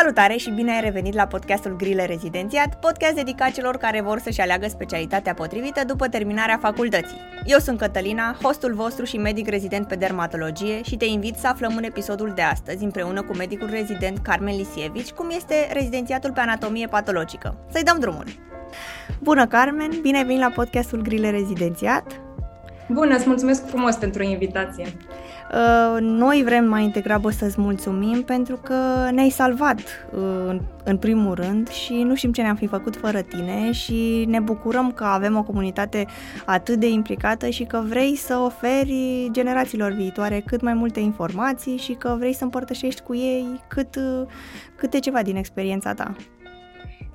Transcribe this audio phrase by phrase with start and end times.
[0.00, 4.40] Salutare și bine ai revenit la podcastul Grile Rezidențiat, podcast dedicat celor care vor să-și
[4.40, 7.20] aleagă specialitatea potrivită după terminarea facultății.
[7.44, 11.76] Eu sunt Cătălina, hostul vostru și medic rezident pe dermatologie și te invit să aflăm
[11.76, 16.86] în episodul de astăzi împreună cu medicul rezident Carmen Lisievici cum este rezidențiatul pe anatomie
[16.86, 17.56] patologică.
[17.72, 18.26] Să-i dăm drumul!
[19.20, 19.90] Bună, Carmen!
[20.02, 22.20] Bine ai venit la podcastul Grile Rezidențiat!
[22.88, 24.86] Bună, îți mulțumesc frumos pentru invitație!
[25.52, 28.74] Uh, noi vrem mai degrabă să-ți mulțumim pentru că
[29.10, 29.78] ne-ai salvat
[30.12, 34.40] uh, în primul rând și nu știm ce ne-am fi făcut fără tine și ne
[34.40, 36.06] bucurăm că avem o comunitate
[36.46, 41.92] atât de implicată și că vrei să oferi generațiilor viitoare cât mai multe informații și
[41.92, 44.26] că vrei să împărtășești cu ei cât, uh,
[44.76, 46.14] câte ceva din experiența ta.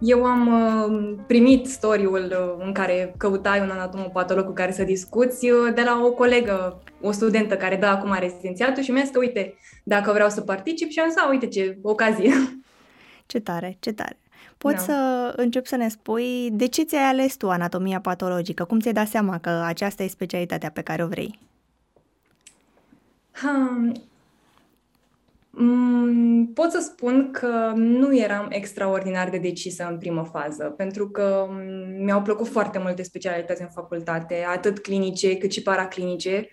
[0.06, 5.50] Eu am uh, primit storiul uh, în care căutai un anatomopatolog cu care să discuți
[5.50, 9.20] uh, de la o colegă, o studentă care dă acum rezidențiatul și mi-a zis că,
[9.20, 12.34] uite, dacă vreau să particip și am zis, uite ce ocazie.
[13.26, 14.18] Ce tare, ce tare.
[14.58, 14.94] Poți da.
[14.94, 18.64] să încep să ne spui de ce ți-ai ales tu anatomia patologică?
[18.64, 21.40] Cum ți-ai dat seama că aceasta e specialitatea pe care o vrei?
[23.32, 23.94] Hmm, Mm,
[26.54, 32.04] pot să spun că nu eram extraordinar de decisă în primă fază, pentru că mm,
[32.04, 36.50] mi-au plăcut foarte multe specialități în facultate, atât clinice cât și paraclinice,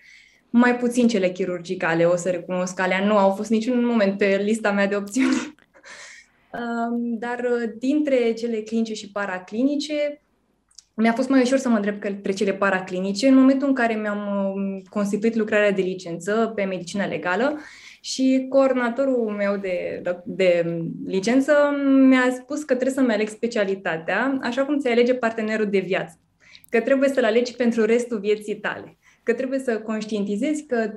[0.49, 4.71] mai puțin cele chirurgicale, o să recunosc, alea nu au fost niciun moment pe lista
[4.71, 5.55] mea de opțiuni.
[7.19, 10.21] Dar uh, dintre cele clinice și paraclinice,
[10.93, 14.53] mi-a fost mai ușor să mă îndrept către cele paraclinice în momentul în care mi-am
[14.55, 17.59] uh, constituit lucrarea de licență pe medicină legală
[18.03, 21.53] și coordonatorul meu de, de licență
[22.07, 26.19] mi-a spus că trebuie să-mi aleg specialitatea, așa cum ți alege partenerul de viață,
[26.69, 30.93] că trebuie să-l alegi pentru restul vieții tale, că trebuie să conștientizezi că 30-40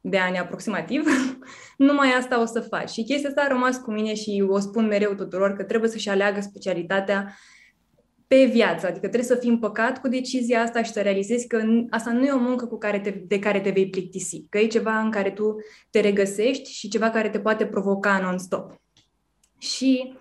[0.00, 1.04] de ani aproximativ,
[1.76, 2.90] numai asta o să faci.
[2.90, 6.08] Și chestia asta a rămas cu mine și o spun mereu tuturor că trebuie să-și
[6.08, 7.34] aleagă specialitatea
[8.28, 8.86] pe viață.
[8.86, 12.30] Adică trebuie să fii împăcat cu decizia asta și să realizezi că asta nu e
[12.30, 15.30] o muncă cu care te, de care te vei plictisi, că e ceva în care
[15.30, 15.56] tu
[15.90, 18.80] te regăsești și ceva care te poate provoca non-stop.
[19.58, 20.16] Și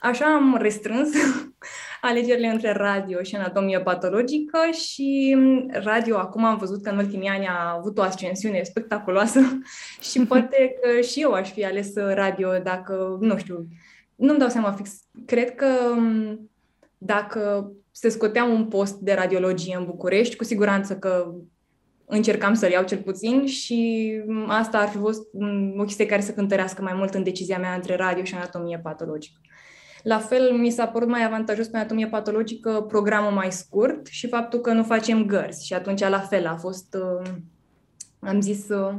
[0.00, 1.10] așa am restrâns
[2.00, 5.36] alegerile între radio și anatomie patologică și
[5.70, 9.40] radio acum am văzut că în ultimii ani a avut o ascensiune spectaculoasă
[10.10, 13.66] și poate că și eu aș fi ales radio dacă, nu știu,
[14.16, 14.90] nu-mi dau seama fix.
[15.26, 15.66] Cred că
[17.04, 21.34] dacă se scotea un post de radiologie în București, cu siguranță că
[22.06, 24.10] încercam să-l iau cel puțin și
[24.46, 25.22] asta ar fi fost
[25.78, 29.40] o chestie care să cântărească mai mult în decizia mea între radio și anatomie patologică.
[30.02, 34.60] La fel, mi s-a părut mai avantajos pe anatomie patologică programul mai scurt și faptul
[34.60, 35.66] că nu facem gărzi.
[35.66, 37.30] Și atunci, la fel, a fost, uh,
[38.20, 38.94] am zis, uh,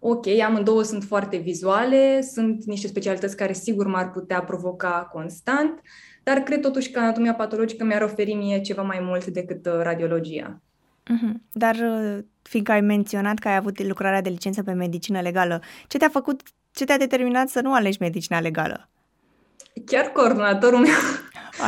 [0.00, 5.80] ok, amândouă sunt foarte vizuale, sunt niște specialități care sigur m-ar putea provoca constant,
[6.28, 10.60] dar cred totuși că anatomia patologică mi-ar oferi mie ceva mai mult decât uh, radiologia.
[11.02, 11.32] Mm-hmm.
[11.52, 15.98] Dar uh, fiindcă ai menționat că ai avut lucrarea de licență pe medicină legală, ce
[15.98, 16.40] te-a făcut,
[16.72, 18.88] ce te-a determinat să nu alegi medicina legală?
[19.86, 21.00] Chiar coordonatorul meu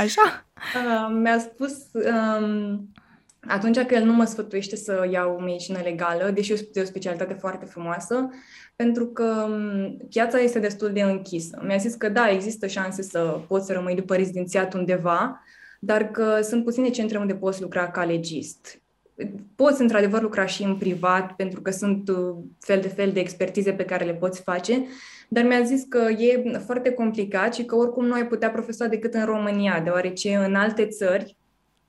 [0.03, 0.23] Așa?
[0.61, 2.93] Uh, mi-a spus um,
[3.47, 7.65] atunci că el nu mă sfătuiește să iau medicină legală, deși e o specialitate foarte
[7.65, 8.29] frumoasă,
[8.77, 9.49] pentru că
[10.09, 11.63] piața este destul de închisă.
[11.67, 15.45] Mi-a zis că da, există șanse să poți să rămâi după rezidențiat undeva,
[15.81, 18.81] dar că sunt puține centre unde poți lucra ca legist.
[19.55, 23.73] Poți, într-adevăr, lucra și în privat, pentru că sunt uh, fel de fel de expertize
[23.73, 24.85] pe care le poți face,
[25.29, 29.15] dar mi-a zis că e foarte complicat și că oricum nu ai putea profesa decât
[29.15, 31.37] în România, deoarece în alte țări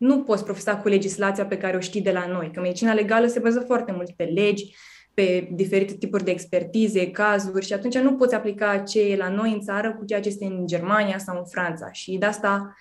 [0.01, 3.27] nu poți profesa cu legislația pe care o știi de la noi, că medicina legală
[3.27, 4.75] se bazează foarte mult pe legi,
[5.13, 9.51] pe diferite tipuri de expertize, cazuri și atunci nu poți aplica ce e la noi
[9.51, 11.91] în țară cu ceea ce este în Germania sau în Franța.
[11.91, 12.75] Și de asta,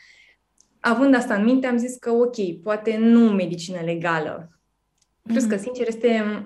[0.80, 4.60] având asta în minte, am zis că ok, poate nu medicină legală.
[5.22, 5.62] Plus că, mhm.
[5.62, 6.44] sincer, este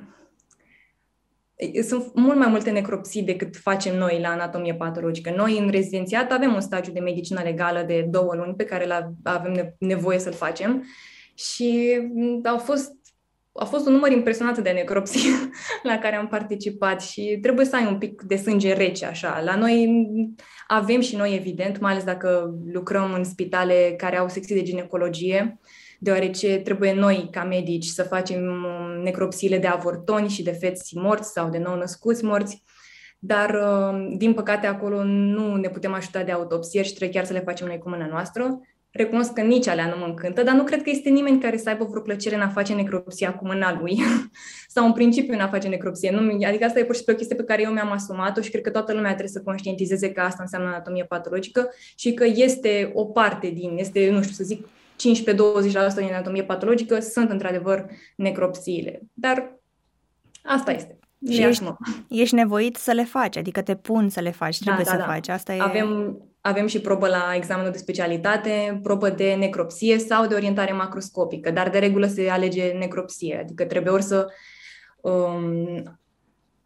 [1.83, 5.33] sunt mult mai multe necropsii decât facem noi la anatomie patologică.
[5.37, 9.75] Noi, în rezidențiat, avem un stagiu de medicină legală de două luni pe care avem
[9.79, 10.85] nevoie să-l facem
[11.35, 12.01] și
[12.45, 12.93] au fost
[13.57, 15.31] a fost un număr impresionant de necropsii
[15.83, 19.41] la care am participat și trebuie să ai un pic de sânge rece așa.
[19.45, 20.05] La noi
[20.67, 25.59] avem și noi, evident, mai ales dacă lucrăm în spitale care au secții de ginecologie,
[26.05, 28.41] deoarece trebuie noi, ca medici, să facem
[29.03, 32.63] necropsiile de avortoni și de feți morți sau de nou-născuți morți,
[33.19, 33.61] dar,
[34.17, 37.67] din păcate, acolo nu ne putem ajuta de autopsie și trebuie chiar să le facem
[37.67, 38.61] noi cu mâna noastră.
[38.91, 41.69] Recunosc că nici alea nu mă încântă, dar nu cred că este nimeni care să
[41.69, 44.01] aibă vreo plăcere în a face necropsia cu mâna lui.
[44.75, 46.11] Sau în principiu în a face necropsie.
[46.11, 48.51] Nu, adică asta e pur și simplu o chestie pe care eu mi-am asumat-o și
[48.51, 52.91] cred că toată lumea trebuie să conștientizeze că asta înseamnă anatomie patologică și că este
[52.95, 54.67] o parte din, este, nu știu să zic,
[55.09, 57.87] 15-20% din anatomie patologică sunt într-adevăr
[58.17, 59.01] necropsiile.
[59.13, 59.61] Dar
[60.43, 60.99] asta este.
[61.31, 61.65] Și ești,
[62.09, 65.07] ești nevoit să le faci, adică te pun să le faci, da, trebuie da, să
[65.07, 65.13] da.
[65.13, 65.29] faci.
[65.29, 65.61] Asta e...
[65.61, 71.51] Avem, avem și probă la examenul de specialitate, probă de necropsie sau de orientare macroscopică,
[71.51, 74.33] dar de regulă se alege necropsie, adică trebuie ori să
[75.01, 75.99] um,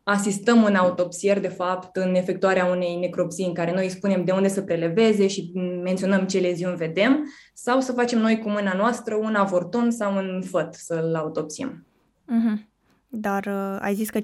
[0.08, 4.32] asistăm în autopsier, de fapt, în efectuarea unei necropsii în care noi îi spunem de
[4.32, 5.52] unde să preleveze și
[5.82, 10.42] menționăm ce leziuni vedem, sau să facem noi cu mâna noastră un avorton sau un
[10.42, 11.86] făt să-l autopsiem.
[12.24, 12.66] Uh-huh.
[13.08, 14.22] Dar uh, ai zis că 15-20%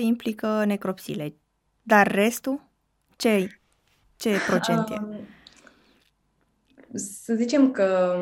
[0.00, 1.34] implică necropsile.
[1.82, 2.70] Dar restul?
[3.16, 3.60] Ce,
[4.16, 4.94] ce procent e?
[4.94, 5.26] Um,
[6.94, 8.16] să zicem că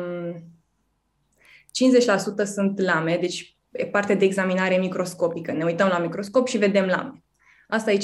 [2.43, 5.51] 50% sunt lame, deci e parte de examinare microscopică.
[5.51, 7.23] Ne uităm la microscop și vedem lame.
[7.67, 7.97] Asta e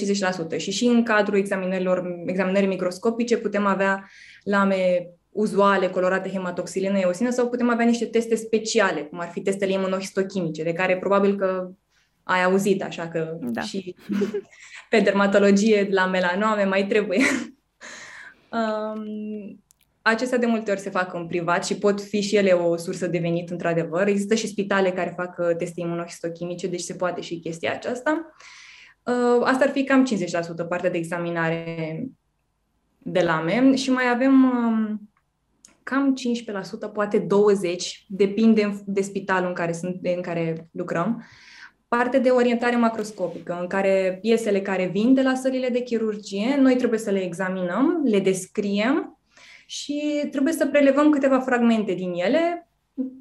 [0.56, 0.58] 50%.
[0.58, 4.10] Și și în cadrul examinărilor, examinării microscopice putem avea
[4.44, 9.72] lame uzuale colorate hematoxilină eosină sau putem avea niște teste speciale, cum ar fi testele
[9.72, 11.70] imunohistochimice, de care probabil că
[12.24, 13.62] ai auzit, așa că da.
[13.62, 13.96] și
[14.90, 17.20] pe dermatologie la melanome mai trebuie.
[18.58, 19.64] um,
[20.08, 23.08] acestea de multe ori se fac în privat și pot fi și ele o sursă
[23.08, 24.08] de venit, într-adevăr.
[24.08, 28.34] Există și spitale care fac uh, teste imunohistochimice, deci se poate și chestia aceasta.
[29.04, 30.06] Uh, asta ar fi cam
[30.66, 32.04] 50% partea de examinare
[32.98, 35.10] de lame și mai avem um,
[35.84, 36.16] cam
[36.90, 37.28] 15%, poate 20%,
[38.08, 41.24] depinde de spitalul în care, sunt, în care lucrăm,
[41.88, 46.76] parte de orientare macroscopică, în care piesele care vin de la sălile de chirurgie, noi
[46.76, 49.17] trebuie să le examinăm, le descriem
[49.68, 52.70] și trebuie să prelevăm câteva fragmente din ele,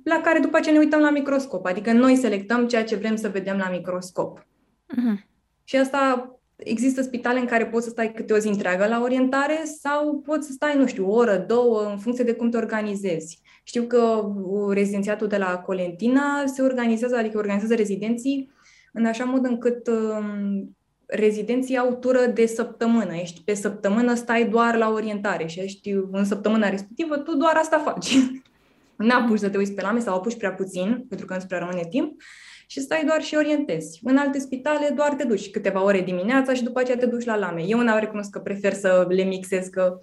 [0.04, 1.66] la care după ce ne uităm la microscop.
[1.66, 4.38] Adică noi selectăm ceea ce vrem să vedem la microscop.
[4.38, 5.26] Uh-huh.
[5.64, 9.62] Și asta Există spitale în care poți să stai câte o zi întreagă la orientare
[9.80, 13.40] sau poți să stai, nu știu, o oră, două, în funcție de cum te organizezi.
[13.64, 14.32] Știu că
[14.70, 18.50] rezidențiatul de la Colentina se organizează, adică organizează rezidenții
[18.92, 20.76] în așa mod încât um,
[21.06, 23.14] rezidenții au tură de săptămână.
[23.14, 27.78] Ești pe săptămână, stai doar la orientare și ești în săptămâna respectivă, tu doar asta
[27.78, 28.16] faci.
[28.96, 31.86] N-apuci să te uiți pe lame sau apuci prea puțin, pentru că nu-ți prea rămâne
[31.90, 32.20] timp
[32.66, 34.00] și stai doar și orientezi.
[34.02, 37.36] În alte spitale doar te duci câteva ore dimineața și după aceea te duci la
[37.36, 37.62] lame.
[37.66, 39.98] Eu n-am recunosc că prefer să le mixez, că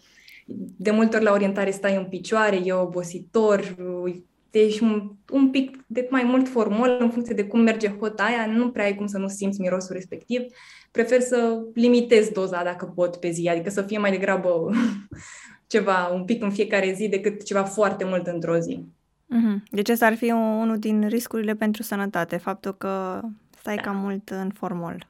[0.78, 3.76] de multe ori la orientare stai în picioare, e obositor,
[4.52, 8.46] ești un, un pic de mai mult formol în funcție de cum merge hota aia,
[8.46, 10.42] nu prea ai cum să nu simți mirosul respectiv.
[10.94, 14.70] Prefer să limitez doza dacă pot pe zi, adică să fie mai degrabă
[15.74, 18.86] ceva un pic în fiecare zi decât ceva foarte mult într-o zi.
[19.34, 19.64] Mm-hmm.
[19.72, 23.22] Deci ăsta ar fi unul din riscurile pentru sănătate, faptul că
[23.60, 23.82] stai da.
[23.82, 25.08] cam mult în formol.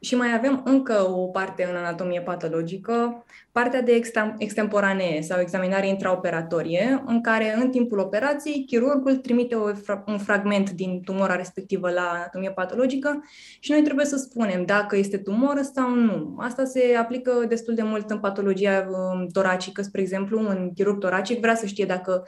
[0.00, 4.02] Și mai avem încă o parte în anatomie patologică, partea de
[4.38, 9.70] extemporanee sau examinare intraoperatorie, în care în timpul operației chirurgul trimite o,
[10.06, 13.24] un fragment din tumora respectivă la anatomie patologică
[13.60, 16.36] și noi trebuie să spunem dacă este tumoră sau nu.
[16.38, 21.40] Asta se aplică destul de mult în patologia um, toracică, spre exemplu, un chirurg toracic
[21.40, 22.24] vrea să știe dacă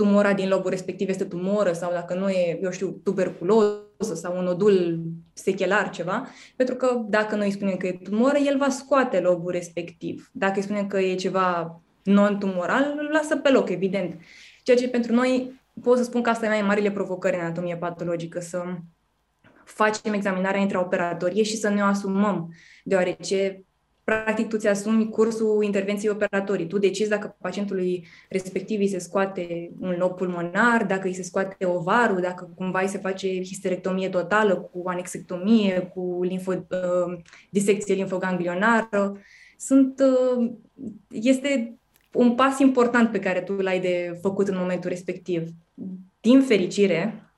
[0.00, 4.44] tumora din lobul respectiv este tumoră sau dacă nu e, eu știu, tuberculoză sau un
[4.44, 5.02] nodul
[5.32, 10.30] sechelar ceva, pentru că dacă noi spunem că e tumoră, el va scoate lobul respectiv.
[10.32, 14.20] Dacă îi spunem că e ceva non-tumoral, îl lasă pe loc, evident.
[14.62, 17.76] Ceea ce pentru noi, pot să spun că asta e mai marile provocări în anatomie
[17.76, 18.62] patologică, să
[19.64, 22.54] facem examinarea intraoperatorie și să ne o asumăm,
[22.84, 23.64] deoarece
[24.10, 26.66] practic tu ți-asumi cursul intervenției operatorii.
[26.66, 31.64] Tu decizi dacă pacientului respectiv îi se scoate un lob pulmonar, dacă îi se scoate
[31.66, 37.18] ovarul, dacă cumva îi se face histerectomie totală cu anexectomie, cu linfo, uh,
[37.50, 39.16] disecție linfoganglionară.
[39.56, 40.02] Sunt,
[40.36, 40.50] uh,
[41.10, 41.78] este
[42.12, 45.48] un pas important pe care tu l-ai de făcut în momentul respectiv.
[46.20, 47.30] Din fericire,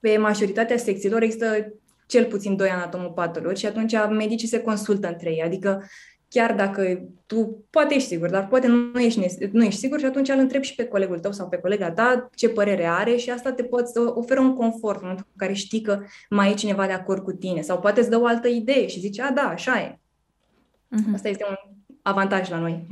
[0.00, 1.72] pe majoritatea secțiilor există
[2.06, 5.42] cel puțin doi anatomopatologi și atunci medicii se consultă între ei.
[5.42, 5.84] Adică
[6.28, 10.28] chiar dacă tu poate ești sigur, dar poate nu ești, nu ești sigur și atunci
[10.28, 13.52] îl întrebi și pe colegul tău sau pe colega ta ce părere are și asta
[13.52, 16.86] te poate să oferă un confort în momentul în care știi că mai e cineva
[16.86, 19.48] de acord cu tine sau poate îți dă o altă idee și zici, a, da,
[19.48, 19.98] așa e.
[19.98, 21.14] Uh-huh.
[21.14, 21.54] Asta este un
[22.02, 22.86] avantaj la noi.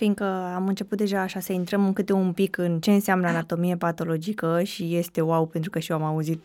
[0.00, 3.76] Fiindcă am început deja așa să intrăm în câte un pic în ce înseamnă anatomie
[3.76, 6.42] patologică și este wow pentru că și eu am auzit,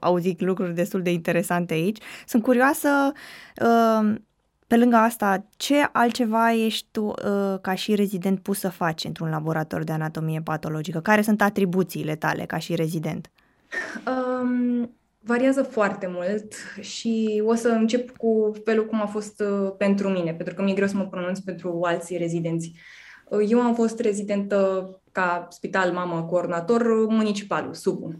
[0.00, 1.98] auzit lucruri destul de interesante aici.
[2.26, 2.88] Sunt curioasă
[3.62, 4.14] uh,
[4.66, 7.14] pe lângă asta, ce altceva ești tu uh,
[7.60, 11.00] ca și rezident pus să faci într-un laborator de anatomie patologică?
[11.00, 13.30] Care sunt atribuțiile tale ca și rezident?
[14.06, 20.08] Um, variază foarte mult și o să încep cu felul cum a fost uh, pentru
[20.08, 22.72] mine, pentru că mi-e greu să mă pronunț pentru alții rezidenți.
[22.74, 22.97] Uh,
[23.48, 28.14] eu am fost rezidentă ca spital mamă coordonator municipal, sub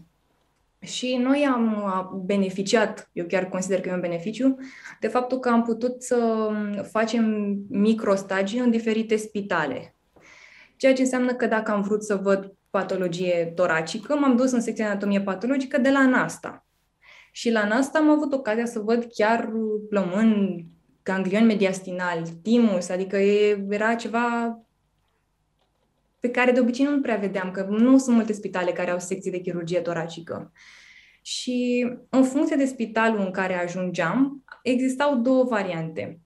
[0.79, 4.57] și noi am beneficiat, eu chiar consider că e un beneficiu,
[4.99, 6.49] de faptul că am putut să
[6.91, 9.95] facem microstagii în diferite spitale.
[10.75, 14.85] Ceea ce înseamnă că dacă am vrut să văd patologie toracică, m-am dus în secția
[14.85, 16.65] anatomie patologică de la NASTA.
[17.31, 19.49] Și la NASTA am avut ocazia să văd chiar
[19.89, 20.63] plămân,
[21.03, 23.17] ganglion mediastinal, timus, adică
[23.69, 24.59] era ceva
[26.19, 29.31] pe care de obicei nu prea vedeam, că nu sunt multe spitale care au secții
[29.31, 30.51] de chirurgie toracică.
[31.21, 36.19] Și în funcție de spitalul în care ajungeam, existau două variante.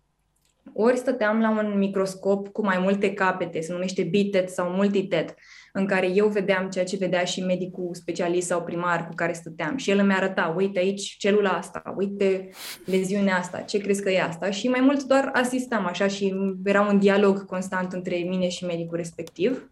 [0.74, 5.34] Ori stăteam la un microscop cu mai multe capete, se numește bitet sau multitet,
[5.74, 9.78] în care eu vedeam ceea ce vedea și medicul specialist sau primar cu care stăteam.
[9.78, 12.50] Și el îmi arăta, uite aici celula asta, uite
[12.86, 14.50] leziunea asta, ce crezi că e asta?
[14.50, 16.34] Și mai mult doar asistam așa și
[16.64, 19.72] era un dialog constant între mine și medicul respectiv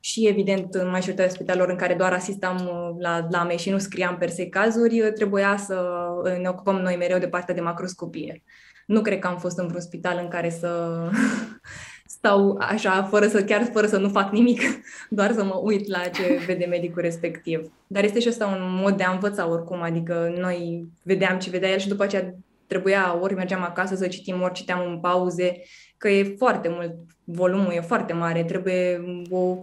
[0.00, 4.16] și, evident, în majoritatea spitalelor în care doar asistam uh, la lame și nu scriam
[4.16, 8.42] per se cazuri, uh, trebuia să uh, ne ocupăm noi mereu de partea de macroscopie.
[8.86, 11.00] Nu cred că am fost în vreun spital în care să
[12.16, 14.60] stau așa, fără să, chiar fără să nu fac nimic,
[15.10, 17.72] doar să mă uit la ce vede medicul respectiv.
[17.86, 21.70] Dar este și asta un mod de a învăța oricum, adică noi vedeam ce vedea
[21.70, 22.34] el și după aceea
[22.66, 25.62] trebuia ori mergeam acasă să citim, ori citeam în pauze,
[25.96, 29.58] că e foarte mult, volumul e foarte mare, trebuie o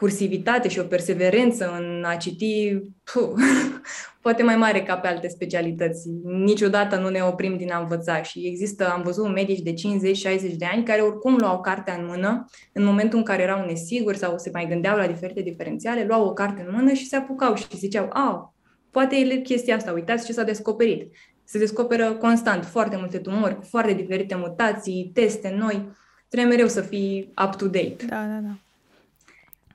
[0.00, 2.80] cursivitate și o perseverență în a citi,
[3.12, 3.32] puh,
[4.22, 6.08] poate mai mare ca pe alte specialități.
[6.24, 10.64] Niciodată nu ne oprim din a învăța și există, am văzut medici de 50-60 de
[10.72, 14.50] ani care oricum luau cartea în mână în momentul în care erau nesiguri sau se
[14.52, 18.08] mai gândeau la diferite diferențiale, luau o carte în mână și se apucau și ziceau,
[18.12, 18.54] a,
[18.90, 21.12] poate e chestia asta, uitați ce s-a descoperit.
[21.44, 25.88] Se descoperă constant foarte multe tumori cu foarte diferite mutații, teste noi.
[26.28, 27.96] Trebuie mereu să fii up-to-date.
[28.08, 28.69] Da, da, da.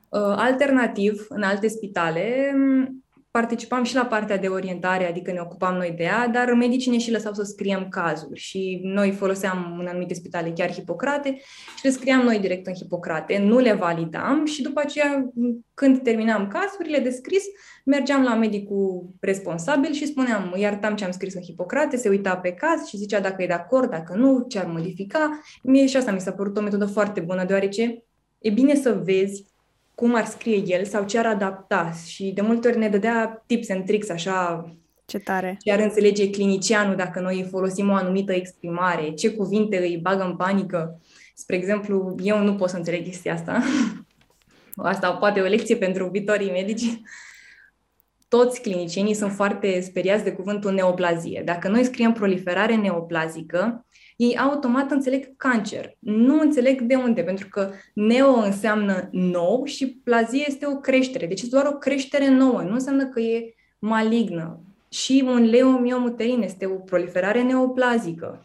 [0.08, 2.52] Uh, alternativ, în alte spitale,
[3.38, 6.98] participam și la partea de orientare, adică ne ocupam noi de ea, dar medicii ne
[6.98, 11.36] și lăsau să scriem cazuri și noi foloseam în anumite spitale chiar Hipocrate
[11.76, 15.30] și le scriam noi direct în Hipocrate, nu le validam și după aceea,
[15.74, 17.42] când terminam cazurile de scris,
[17.84, 22.52] mergeam la medicul responsabil și spuneam, iertam ce am scris în Hipocrate, se uita pe
[22.52, 25.40] caz și zicea dacă e de acord, dacă nu, ce ar modifica.
[25.62, 28.04] Mie și asta mi s-a părut o metodă foarte bună, deoarece
[28.38, 29.54] e bine să vezi
[29.96, 33.70] cum ar scrie el sau ce ar adapta și de multe ori ne dădea tips
[33.70, 34.64] and tricks așa
[35.06, 35.56] ce tare.
[35.60, 40.36] Ce ar înțelege clinicianul dacă noi folosim o anumită exprimare, ce cuvinte îi bagă în
[40.36, 41.00] panică.
[41.34, 43.62] Spre exemplu, eu nu pot să înțeleg chestia asta.
[44.76, 47.00] Asta poate o lecție pentru viitorii medici.
[48.28, 51.42] Toți clinicienii sunt foarte speriați de cuvântul neoplazie.
[51.44, 53.85] Dacă noi scriem proliferare neoplazică,
[54.16, 55.96] ei automat înțeleg cancer.
[55.98, 61.26] Nu înțeleg de unde, pentru că neo înseamnă nou și plazie este o creștere.
[61.26, 64.60] Deci este doar o creștere nouă, nu înseamnă că e malignă.
[64.88, 68.44] Și un leomiomuterin este o proliferare neoplazică.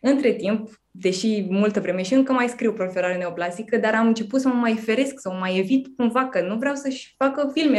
[0.00, 4.48] Între timp, deși multă vreme și încă mai scriu proliferare neoplazică, dar am început să
[4.48, 7.78] mă mai feresc, să mă mai evit cumva, că nu vreau să-și facă filme.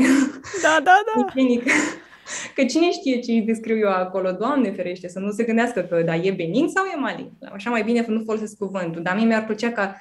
[0.62, 1.34] Da, da, da.
[2.56, 6.02] Că cine știe ce îi descriu eu acolo, Doamne ferește, să nu se gândească că
[6.02, 7.32] da, e benin sau e malign.
[7.54, 9.02] Așa mai bine nu folosesc cuvântul.
[9.02, 9.96] Dar mie mi-ar plăcea ca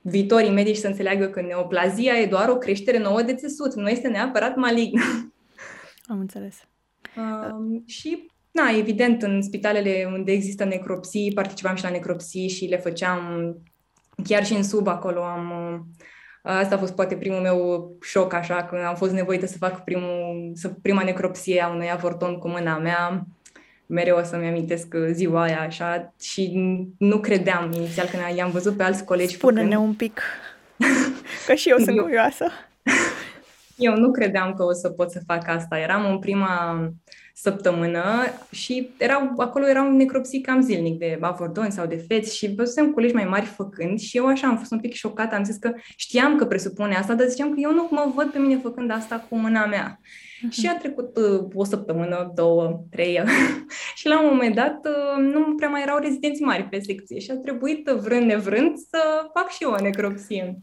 [0.00, 4.08] viitorii medici să înțeleagă că neoplazia e doar o creștere nouă de țesut, nu este
[4.08, 4.98] neapărat malign.
[6.12, 6.54] Am înțeles.
[7.16, 12.76] Um, și, na, evident, în spitalele unde există necropsii, participam și la necropsii și le
[12.76, 13.54] făceam
[14.24, 15.52] chiar și în sub acolo am
[16.46, 20.50] Asta a fost poate primul meu șoc, așa, când am fost nevoită să fac primul,
[20.54, 23.26] să, prima necropsie a unui avorton cu mâna mea.
[23.86, 26.52] Mereu o să-mi amintesc ziua aia, așa, și
[26.98, 29.34] nu credeam inițial când i-am văzut pe alți colegi.
[29.34, 29.88] Spune-ne făcând...
[29.88, 30.20] un pic,
[31.46, 32.46] că și eu sunt curioasă.
[33.76, 35.78] Eu nu credeam că o să pot să fac asta.
[35.78, 36.78] Eram în prima
[37.36, 38.04] săptămână
[38.50, 43.14] și erau, acolo erau necropsii cam zilnic de avordoni sau de feți și văzusem colegi
[43.14, 46.36] mai mari făcând și eu așa am fost un pic șocată, am zis că știam
[46.36, 49.36] că presupune asta, dar ziceam că eu nu mă văd pe mine făcând asta cu
[49.36, 50.00] mâna mea.
[50.00, 50.50] Uh-huh.
[50.50, 53.22] Și a trecut uh, o săptămână, două, trei
[53.98, 57.30] și la un moment dat uh, nu prea mai erau rezidenți mari pe secție și
[57.30, 58.98] a trebuit, uh, vrând nevrând, să
[59.32, 60.58] fac și eu o necropsie.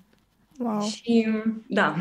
[0.57, 0.81] Wow.
[0.81, 1.27] Și
[1.67, 1.95] da,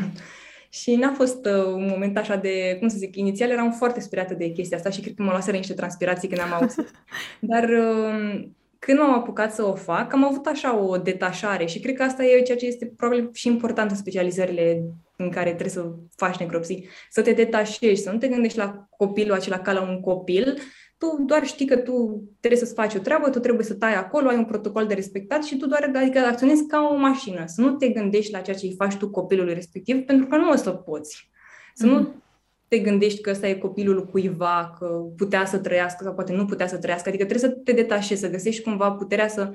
[0.73, 4.33] și n-a fost uh, un moment așa de, cum să zic, inițial eram foarte speriată
[4.33, 6.91] de chestia asta și cred că mă luaseră niște transpirații când am auzit.
[7.51, 8.43] Dar uh,
[8.79, 12.23] când m-am apucat să o fac, am avut așa o detașare și cred că asta
[12.25, 14.83] e ceea ce este probabil și important în specializările
[15.15, 19.35] în care trebuie să faci necropsii, să te detașezi, să nu te gândești la copilul
[19.35, 20.57] acela ca la un copil,
[21.01, 24.29] tu doar știi că tu trebuie să-ți faci o treabă, tu trebuie să tai acolo,
[24.29, 27.43] ai un protocol de respectat și tu doar adică acționezi ca o mașină.
[27.45, 30.49] Să nu te gândești la ceea ce îi faci tu copilului respectiv, pentru că nu
[30.49, 31.29] o să poți.
[31.73, 31.89] Să mm-hmm.
[31.89, 32.23] nu mhm.
[32.67, 34.85] te gândești că ăsta e copilul cuiva, că
[35.17, 37.09] putea să trăiască sau poate nu putea să trăiască.
[37.09, 39.51] Adică trebuie să te detașezi, să găsești cumva puterea să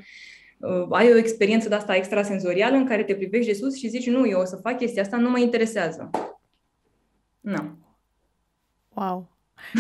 [0.59, 4.11] uh, ai o experiență de asta extrasenzorială în care te privești de sus și zici,
[4.11, 6.11] nu, eu o să fac chestia asta, nu mă interesează.
[7.41, 7.79] Nu.
[8.95, 9.36] Wow.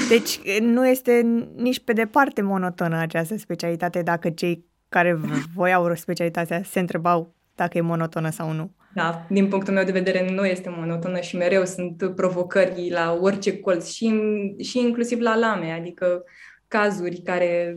[0.08, 1.26] Deci nu este
[1.56, 5.18] nici pe departe monotonă această specialitate dacă cei care
[5.54, 8.70] voiau specialitatea se întrebau dacă e monotonă sau nu.
[8.94, 13.60] Da, din punctul meu de vedere nu este monotonă și mereu sunt provocări la orice
[13.60, 14.20] colț și,
[14.62, 16.24] și inclusiv la lame, adică
[16.68, 17.76] cazuri care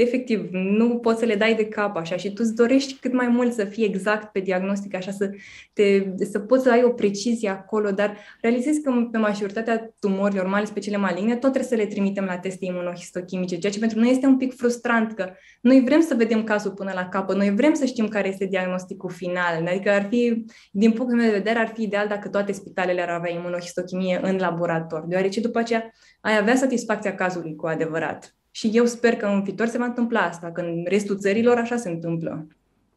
[0.00, 3.28] efectiv, nu poți să le dai de cap așa și tu îți dorești cât mai
[3.28, 5.30] mult să fie exact pe diagnostic, așa să,
[5.72, 10.58] te, să poți să ai o precizie acolo, dar realizezi că pe majoritatea tumorilor, mai
[10.58, 13.98] ales pe cele maligne, tot trebuie să le trimitem la teste imunohistochimice, ceea ce pentru
[13.98, 15.30] noi este un pic frustrant, că
[15.60, 19.10] noi vrem să vedem cazul până la capăt, noi vrem să știm care este diagnosticul
[19.10, 23.02] final, adică ar fi, din punctul meu de vedere, ar fi ideal dacă toate spitalele
[23.02, 28.34] ar avea imunohistochimie în laborator, deoarece după aceea ai avea satisfacția cazului cu adevărat.
[28.50, 31.76] Și eu sper că în viitor se va întâmpla asta, că în restul țărilor așa
[31.76, 32.46] se întâmplă.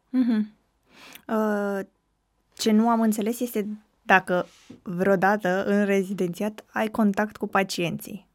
[0.08, 0.54] Mm-hmm.
[1.28, 1.80] Uh,
[2.56, 3.66] ce nu am înțeles este
[4.02, 4.46] dacă
[4.82, 8.26] vreodată în rezidențiat ai contact cu pacienții.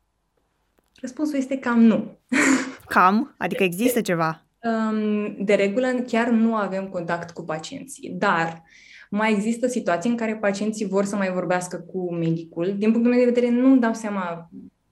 [1.01, 2.17] Răspunsul este cam nu.
[2.85, 3.35] Cam?
[3.37, 4.43] Adică există ceva?
[4.63, 8.63] Um, de regulă chiar nu avem contact cu pacienții, dar
[9.09, 12.75] mai există situații în care pacienții vor să mai vorbească cu medicul.
[12.77, 14.49] Din punctul meu de vedere, nu-mi dau seama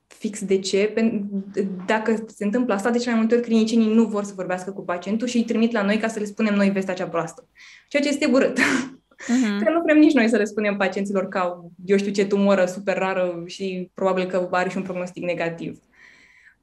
[0.08, 0.94] fix de ce.
[1.86, 4.84] Dacă se întâmplă asta, de ce mai multe ori clinicienii nu vor să vorbească cu
[4.84, 7.48] pacientul și îi trimit la noi ca să le spunem noi vestea cea proastă.
[7.88, 8.60] Ceea ce este urât.
[8.60, 9.60] Uh-huh.
[9.64, 12.66] Că nu vrem nici noi să le spunem pacienților că au, eu știu ce tumoră
[12.66, 15.80] super rară și probabil că are și un prognostic negativ.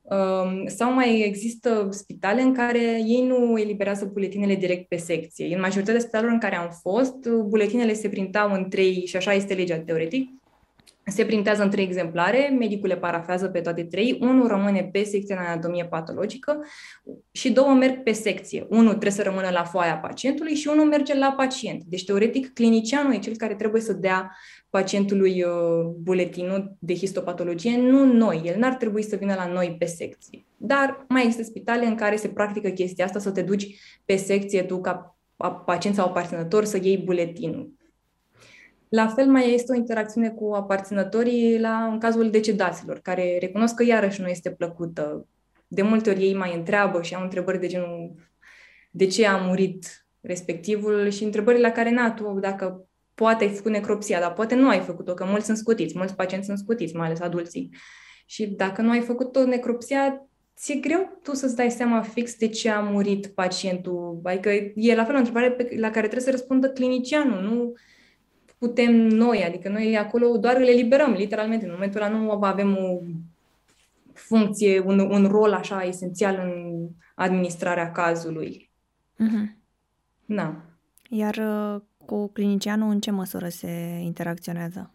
[0.02, 5.54] Um, sau mai există spitale în care ei nu eliberează buletinele direct pe secție.
[5.54, 9.54] În majoritatea spitalelor în care am fost, buletinele se printau în trei, și așa este
[9.54, 10.30] legea teoretic,
[11.06, 15.34] se printează în trei exemplare, medicul le parafează pe toate trei, unul rămâne pe secție
[15.34, 16.64] în anatomie patologică
[17.30, 18.66] și două merg pe secție.
[18.68, 21.82] Unul trebuie să rămână la foaia pacientului și unul merge la pacient.
[21.82, 24.36] Deci, teoretic, clinicianul e cel care trebuie să dea
[24.70, 25.50] pacientului uh,
[26.02, 28.42] buletinul de histopatologie, nu noi.
[28.44, 30.44] El n-ar trebui să vină la noi pe secție.
[30.56, 33.66] Dar mai există spitale în care se practică chestia asta, să te duci
[34.04, 35.18] pe secție tu ca
[35.64, 37.72] pacient sau aparținător să iei buletinul.
[38.94, 43.84] La fel mai este o interacțiune cu aparținătorii la, în cazul decedaților, care recunosc că
[43.84, 45.26] iarăși nu este plăcută.
[45.66, 48.14] De multe ori ei mai întreabă și au întrebări de genul
[48.90, 53.70] de ce a murit respectivul și întrebări la care, na, tu dacă poate ai făcut
[53.70, 57.06] necropsia, dar poate nu ai făcut-o, că mulți sunt scutiți, mulți pacienți sunt scutiți, mai
[57.06, 57.70] ales adulții.
[58.26, 62.70] Și dacă nu ai făcut-o necropsia, ți-e greu tu să-ți dai seama fix de ce
[62.70, 64.20] a murit pacientul.
[64.22, 67.72] Adică e la fel o întrebare pe, la care trebuie să răspundă clinicianul, nu
[68.66, 71.64] putem noi, adică noi acolo doar le eliberăm, literalmente.
[71.64, 73.00] În momentul ăla nu avem o
[74.12, 78.70] funcție, un, un rol așa esențial în administrarea cazului.
[79.14, 79.56] Mm-hmm.
[80.24, 80.62] Da.
[81.08, 84.94] Iar uh, cu clinicianul în ce măsură se interacționează?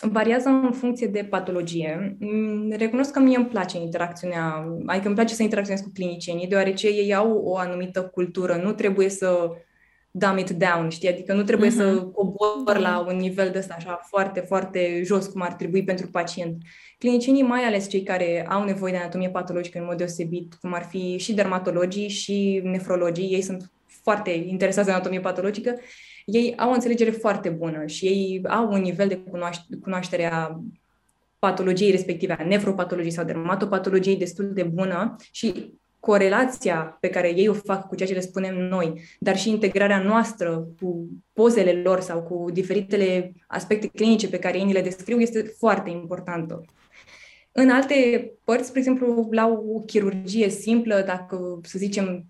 [0.00, 2.16] Variază în funcție de patologie.
[2.20, 6.88] Mm, recunosc că mie îmi place interacțiunea, adică îmi place să interacționez cu clinicienii, deoarece
[6.88, 8.56] ei au o anumită cultură.
[8.56, 9.50] Nu trebuie să
[10.14, 11.08] dumb it down, știi?
[11.08, 11.76] Adică nu trebuie uh-huh.
[11.76, 12.10] să mhm.
[12.10, 16.62] cobor la un nivel de ăsta așa foarte, foarte jos cum ar trebui pentru pacient.
[16.98, 20.82] Clinicienii, mai ales cei care au nevoie de anatomie patologică în mod deosebit, cum ar
[20.82, 25.78] fi și dermatologii și nefrologii, ei sunt foarte interesați de anatomie patologică,
[26.24, 30.60] ei au o înțelegere foarte bună și ei au un nivel de cunoaște- cunoaștere a
[31.38, 35.74] patologiei respective, a nefropatologiei sau dermatopatologiei destul de bună și
[36.06, 40.02] corelația pe care ei o fac cu ceea ce le spunem noi, dar și integrarea
[40.02, 45.20] noastră cu pozele lor sau cu diferitele aspecte clinice pe care ei ni le descriu
[45.20, 46.64] este foarte importantă.
[47.52, 52.24] În alte părți, spre exemplu, la o chirurgie simplă, dacă, să zicem,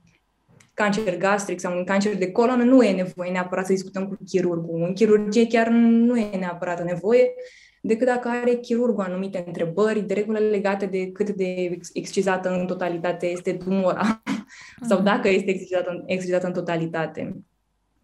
[0.75, 4.83] cancer gastric sau un cancer de colon, nu e nevoie neapărat să discutăm cu chirurgul.
[4.83, 7.33] În chirurgie chiar nu e neapărat nevoie,
[7.85, 13.27] decât dacă are chirurgul anumite întrebări, de regulă legate de cât de excizată în totalitate
[13.27, 14.23] este tumora
[14.89, 15.07] sau mhm.
[15.07, 17.43] dacă este excizată, excizată în totalitate.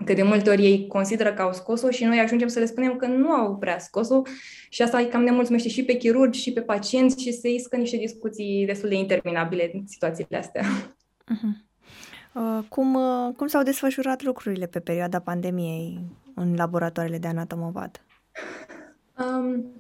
[0.05, 2.97] Că de multe ori ei consideră că au scos-o și noi ajungem să le spunem
[2.97, 4.23] că nu au prea scos-o
[4.69, 7.97] și asta cam ne mulțumește și pe chirurgi și pe pacienți și se iscă niște
[7.97, 10.63] discuții destul de interminabile în situațiile astea.
[10.63, 11.67] Uh-huh.
[12.35, 16.01] Uh, cum, uh, cum s-au desfășurat lucrurile pe perioada pandemiei
[16.35, 18.03] în laboratoarele de anatomovat?
[19.19, 19.73] Um,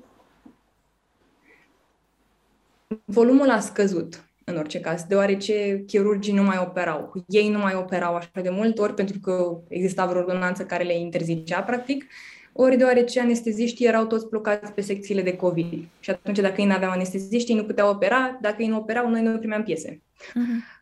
[3.04, 7.12] volumul a scăzut în orice caz, deoarece chirurgii nu mai operau.
[7.26, 10.98] Ei nu mai operau așa de mult, ori pentru că exista vreo ordonanță care le
[10.98, 12.04] interzicea, practic,
[12.52, 15.84] ori deoarece anesteziștii erau toți blocați pe secțiile de COVID.
[16.00, 19.08] Și atunci, dacă ei nu aveau anesteziști, ei nu puteau opera, dacă ei nu operau,
[19.08, 20.02] noi nu primeam piese.
[20.18, 20.76] Uh-huh.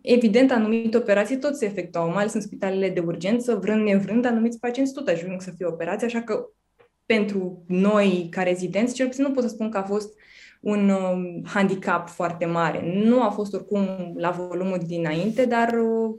[0.00, 4.58] Evident, anumite operații tot se efectuau, mai ales în spitalele de urgență, vrând nevrând, anumiți
[4.58, 6.46] pacienți tot ajung să fie operați, așa că
[7.06, 10.12] pentru noi, ca rezidenți, cel puțin nu pot să spun că a fost
[10.60, 13.02] un um, handicap foarte mare.
[13.04, 16.14] Nu a fost oricum la volumul dinainte, dar uh,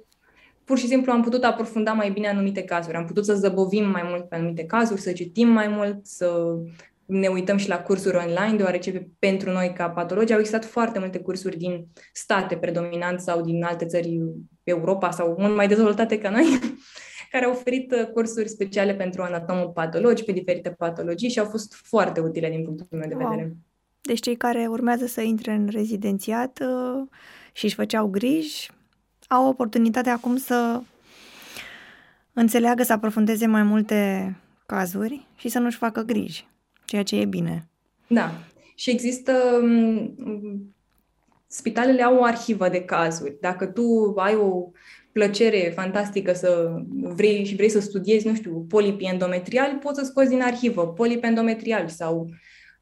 [0.63, 2.98] pur și simplu am putut aprofunda mai bine anumite cazuri.
[2.98, 6.58] Am putut să zăbovim mai mult pe anumite cazuri, să citim mai mult, să
[7.06, 11.19] ne uităm și la cursuri online, deoarece pentru noi ca patologi au existat foarte multe
[11.19, 14.19] cursuri din state predominant sau din alte țări
[14.63, 16.46] Europa sau mult mai dezvoltate ca noi,
[17.34, 22.19] care au oferit uh, cursuri speciale pentru anatomopatologi pe diferite patologii și au fost foarte
[22.19, 23.41] utile din punctul meu de vedere.
[23.41, 23.56] Wow.
[24.02, 27.08] Deci cei care urmează să intre în rezidențiat uh,
[27.52, 28.72] și își făceau griji
[29.28, 30.82] au oportunitatea acum să
[32.34, 36.48] înțeleagă, să aprofundeze mai multe cazuri și să nu-și facă griji,
[36.86, 37.69] ceea ce e bine.
[38.08, 38.32] Da.
[38.76, 40.15] Și există um,
[41.48, 43.38] spitalele au o arhivă de cazuri.
[43.41, 44.72] Dacă tu ai o
[45.13, 50.30] plăcere fantastică să vrei și vrei să studiezi, nu știu, polipi endometriali, poți să scoți
[50.30, 52.30] din arhivă polipi endometriali sau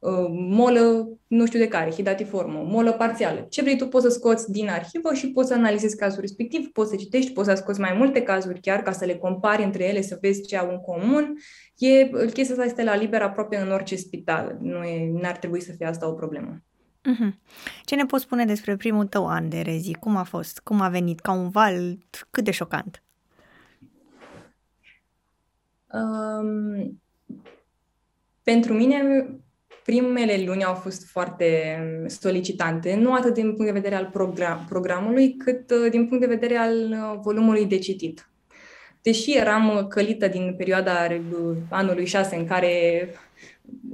[0.02, 3.46] Uh, molă nu știu de care, hidatiformă, molă parțială.
[3.48, 6.90] Ce vrei tu poți să scoți din arhivă și poți să analizezi cazul respectiv, poți
[6.90, 10.00] să citești, poți să scoți mai multe cazuri chiar ca să le compari între ele,
[10.00, 11.34] să vezi ce au în comun.
[11.78, 14.58] E, chestia asta este la liber aproape în orice spital.
[14.60, 16.62] Nu e, n-ar trebui să fie asta o problemă.
[17.10, 17.32] Uh-huh.
[17.84, 19.92] Ce ne poți spune despre primul tău an de rezi?
[19.92, 20.60] Cum a fost?
[20.60, 21.20] Cum a venit?
[21.20, 21.98] Ca un val
[22.30, 23.02] cât de șocant?
[25.92, 27.00] Um,
[28.42, 29.26] pentru mine,
[29.84, 35.36] primele luni au fost foarte solicitante, nu atât din punct de vedere al program- programului,
[35.36, 38.26] cât uh, din punct de vedere al uh, volumului de citit.
[39.02, 40.92] Deși eram uh, călită din perioada
[41.70, 43.08] anului 6 în care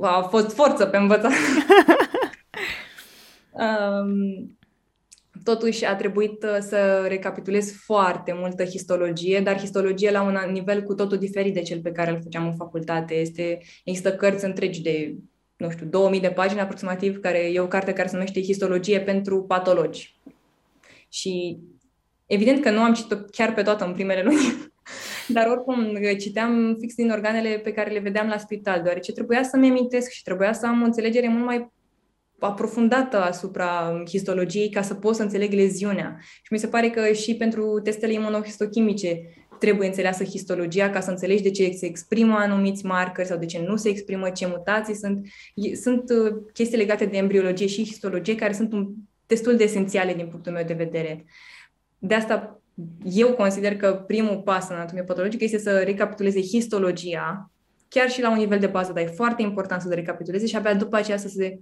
[0.00, 1.32] a fost forță pe învățat,
[3.58, 4.58] um,
[5.44, 11.18] totuși a trebuit să recapitulez foarte multă histologie, dar histologie la un nivel cu totul
[11.18, 13.14] diferit de cel pe care îl făceam în facultate.
[13.14, 15.14] Este, există cărți întregi de
[15.58, 19.42] nu știu, 2000 de pagini aproximativ, care e o carte care se numește Histologie pentru
[19.42, 20.16] patologi.
[21.08, 21.58] Și
[22.26, 24.70] evident că nu am citit-o chiar pe toată în primele luni,
[25.28, 29.68] dar oricum citeam fix din organele pe care le vedeam la spital, deoarece trebuia să-mi
[29.68, 31.70] amintesc și trebuia să am o înțelegere mult mai
[32.38, 36.16] aprofundată asupra histologiei ca să pot să înțeleg leziunea.
[36.20, 39.20] Și mi se pare că și pentru testele imunohistochimice
[39.58, 43.64] trebuie înțeleasă histologia ca să înțelegi de ce se exprimă anumiți marcări sau de ce
[43.66, 45.26] nu se exprimă, ce mutații sunt.
[45.82, 48.88] Sunt uh, chestii legate de embriologie și histologie care sunt
[49.26, 51.24] destul de esențiale din punctul meu de vedere.
[51.98, 52.60] De asta
[53.04, 57.50] eu consider că primul pas în anatomie patologică este să recapituleze histologia,
[57.88, 60.56] chiar și la un nivel de bază, dar e foarte important să le recapituleze și
[60.56, 61.58] abia după aceea să se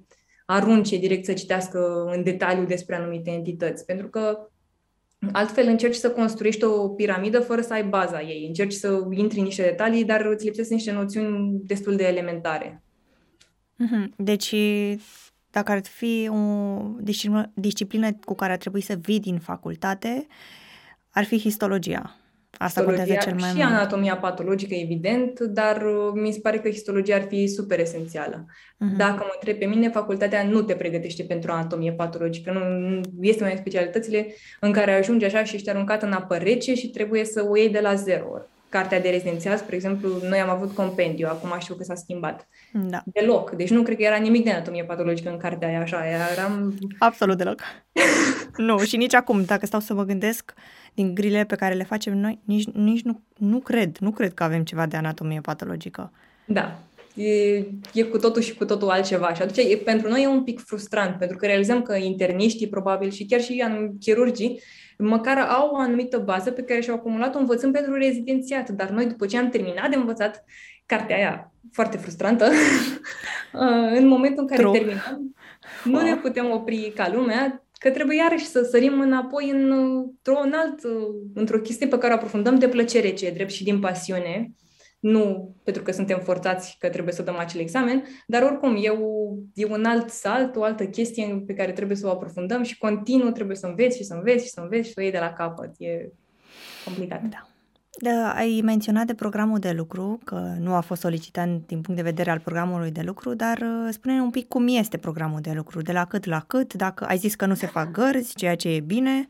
[0.47, 3.85] arunce direct să citească în detaliu despre anumite entități.
[3.85, 4.49] Pentru că
[5.33, 8.47] Altfel încerci să construiești o piramidă fără să ai baza ei.
[8.47, 12.83] Încerci să intri în niște detalii, dar îți lipsesc niște noțiuni destul de elementare.
[13.77, 14.13] Mhm.
[14.17, 14.55] Deci,
[15.51, 16.81] dacă ar fi o
[17.55, 20.27] disciplină cu care ar trebui să vii din facultate,
[21.11, 22.17] ar fi histologia.
[22.59, 23.69] Asta contează cel mai și mult.
[23.69, 28.45] Și anatomia patologică, evident, dar uh, mi se pare că histologia ar fi super esențială.
[28.47, 28.97] Uh-huh.
[28.97, 32.53] Dacă mă întreb pe mine, facultatea nu te pregătește pentru anatomie patologică.
[32.53, 36.75] Nu, este una din specialitățile în care ajungi așa și ești aruncat în apă rece
[36.75, 38.27] și trebuie să o iei de la zero.
[38.69, 42.49] Cartea de rezidențiat, spre exemplu, noi am avut compendiu, acum știu că s-a schimbat.
[42.73, 43.03] Da.
[43.05, 43.51] Deloc.
[43.51, 46.03] Deci nu cred că era nimic de anatomie patologică în cartea aia, așa.
[46.33, 46.79] Eram...
[46.99, 47.61] Absolut deloc.
[48.57, 50.53] nu, și nici acum, dacă stau să mă gândesc,
[50.97, 54.43] din grile pe care le facem noi, nici, nici nu, nu cred, nu cred că
[54.43, 56.13] avem ceva de anatomie patologică.
[56.47, 56.79] Da,
[57.15, 57.57] e,
[57.93, 59.35] e cu totul și cu totul altceva.
[59.35, 63.11] Și atunci, e, pentru noi e un pic frustrant, pentru că realizăm că interniștii, probabil,
[63.11, 63.65] și chiar și
[64.01, 64.61] chirurgii,
[64.99, 69.27] măcar au o anumită bază pe care și-au acumulat-o învățând pentru rezidențiat, dar noi, după
[69.27, 70.45] ce am terminat de învățat
[70.87, 72.51] cartea aia foarte frustrantă,
[73.99, 74.79] în momentul în care True.
[74.79, 75.35] terminăm,
[75.85, 80.53] nu ne putem opri ca lumea, că trebuie iarăși să sărim înapoi în, într-o, în
[80.53, 80.81] alt,
[81.35, 84.51] într-o chestie pe care o aprofundăm de plăcere, ce e drept și din pasiune.
[85.01, 89.35] nu pentru că suntem forțați că trebuie să dăm acel examen, dar oricum e, o,
[89.55, 93.31] e un alt salt, o altă chestie pe care trebuie să o aprofundăm și continuu
[93.31, 95.33] trebuie să înveți și să înveți și să înveți și să o iei de la
[95.33, 95.75] capăt.
[95.79, 96.11] E
[96.85, 97.23] complicat.
[97.23, 97.56] Da.
[97.99, 102.03] Da, ai menționat de programul de lucru, că nu a fost solicitat din punct de
[102.03, 105.83] vedere al programului de lucru, dar uh, spune un pic cum este programul de lucru,
[105.83, 108.69] de la cât la cât, dacă ai zis că nu se fac gărzi, ceea ce
[108.69, 109.29] e bine.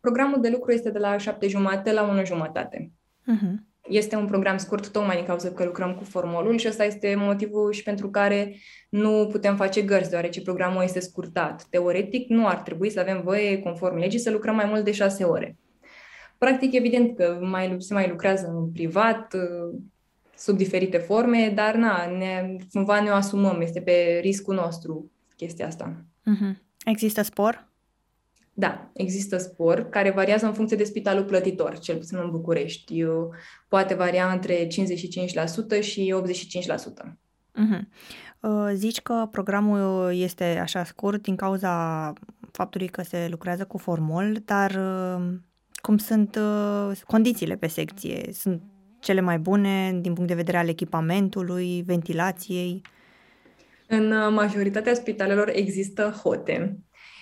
[0.00, 2.90] Programul de lucru este de la șapte jumate la 1 jumătate.
[3.32, 3.68] Uh-huh.
[3.88, 7.72] Este un program scurt tocmai din cauza că lucrăm cu formolul și ăsta este motivul
[7.72, 8.56] și pentru care
[8.88, 11.66] nu putem face gărzi, deoarece programul este scurtat.
[11.70, 15.24] Teoretic, nu ar trebui să avem voie, conform legii, să lucrăm mai mult de șase
[15.24, 15.56] ore.
[16.40, 19.34] Practic, evident că mai, se mai lucrează în privat,
[20.36, 25.66] sub diferite forme, dar na, ne, cumva ne o asumăm, este pe riscul nostru chestia
[25.66, 26.04] asta.
[26.04, 26.56] Uh-huh.
[26.84, 27.68] Există spor?
[28.52, 32.98] Da, există spor care variază în funcție de spitalul plătitor, cel puțin în București.
[32.98, 33.34] Eu,
[33.68, 34.70] poate varia între 55%
[35.80, 36.26] și 85%.
[37.54, 37.80] Uh-huh.
[38.40, 42.12] Uh, zici că programul este așa scurt din cauza
[42.52, 45.34] faptului că se lucrează cu formol, dar uh,
[45.80, 48.28] cum sunt uh, condițiile pe secție?
[48.32, 48.62] Sunt
[49.00, 52.82] cele mai bune din punct de vedere al echipamentului, ventilației?
[53.88, 56.78] În uh, majoritatea spitalelor există hote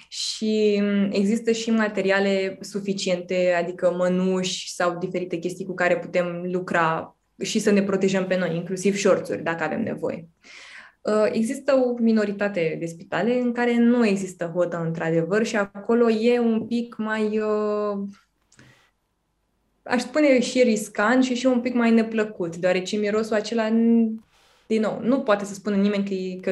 [0.08, 7.16] și mm, există și materiale suficiente, adică mănuși sau diferite chestii cu care putem lucra
[7.42, 10.28] și să ne protejăm pe noi, inclusiv șorțuri, dacă avem nevoie.
[11.02, 16.38] Uh, există o minoritate de spitale în care nu există hotă, într-adevăr, și acolo e
[16.38, 17.40] un pic mai
[19.88, 23.68] aș spune și riscant și și un pic mai neplăcut, deoarece mirosul acela,
[24.66, 26.50] din nou, nu poate să spună nimeni că, e, că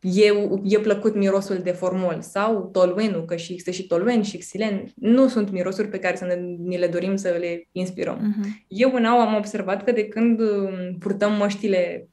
[0.00, 0.32] e,
[0.64, 5.28] e plăcut mirosul de formol sau tolvenul, că și există și tolven și xilen, nu
[5.28, 8.18] sunt mirosuri pe care să ne, ne le dorim să le inspirăm.
[8.18, 8.66] Uh-huh.
[8.68, 12.08] Eu în au am observat că de când um, purtăm măștile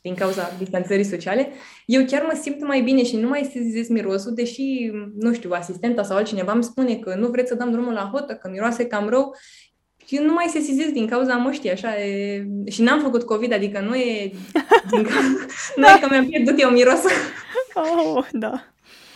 [0.00, 1.48] din cauza distanțării sociale,
[1.86, 6.02] eu chiar mă simt mai bine și nu mai sezizez mirosul, deși, nu știu, asistenta
[6.02, 9.08] sau altcineva îmi spune că nu vreți să dăm drumul la hotă, că miroase cam
[9.08, 9.36] rău,
[10.08, 12.46] eu nu mai sesizez din cauza măștii, așa, e...
[12.66, 14.32] și n-am făcut COVID, adică nu e,
[14.90, 15.20] din ca...
[15.76, 17.10] nu e că mi-am pierdut eu mirosul.
[17.74, 18.64] Oh, da.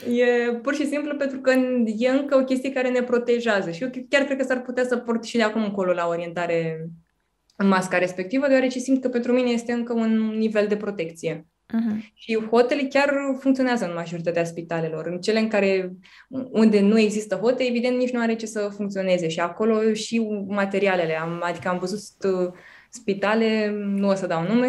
[0.09, 1.51] E pur și simplu pentru că
[1.99, 4.97] e încă o chestie care ne protejează și eu chiar cred că s-ar putea să
[4.97, 6.88] port și de acum încolo la orientare în
[7.57, 11.47] masca respectivă, deoarece simt că pentru mine este încă un nivel de protecție.
[11.75, 12.12] Uh-huh.
[12.14, 15.07] Și hotele chiar funcționează în majoritatea spitalelor.
[15.07, 15.93] În cele în care,
[16.51, 19.29] unde nu există hote, evident, nici nu are ce să funcționeze.
[19.29, 21.21] Și acolo și materialele.
[21.21, 22.53] Am, adică am văzut uh,
[22.88, 24.69] spitale, nu o să dau nume,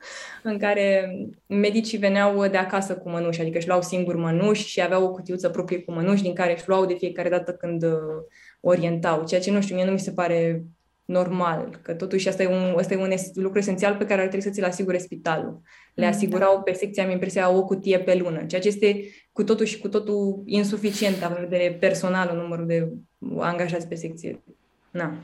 [0.42, 5.04] în care medicii veneau de acasă cu mănuși, adică își luau singur mănuși și aveau
[5.04, 7.90] o cutiuță proprie cu mănuși din care își luau de fiecare dată când uh,
[8.60, 10.64] orientau, ceea ce nu știu, mie nu mi se pare
[11.06, 14.46] normal, că totuși asta e un, asta e un lucru esențial pe care ar trebui
[14.46, 15.60] să ți-l asigure spitalul.
[15.94, 16.60] Le mm, asigurau da.
[16.60, 19.00] pe secția, am impresia, o cutie pe lună, ceea ce este
[19.32, 22.92] cu totul și cu totul insuficient, având de personal, numărul de
[23.38, 24.42] angajați pe secție.
[24.90, 25.14] Na.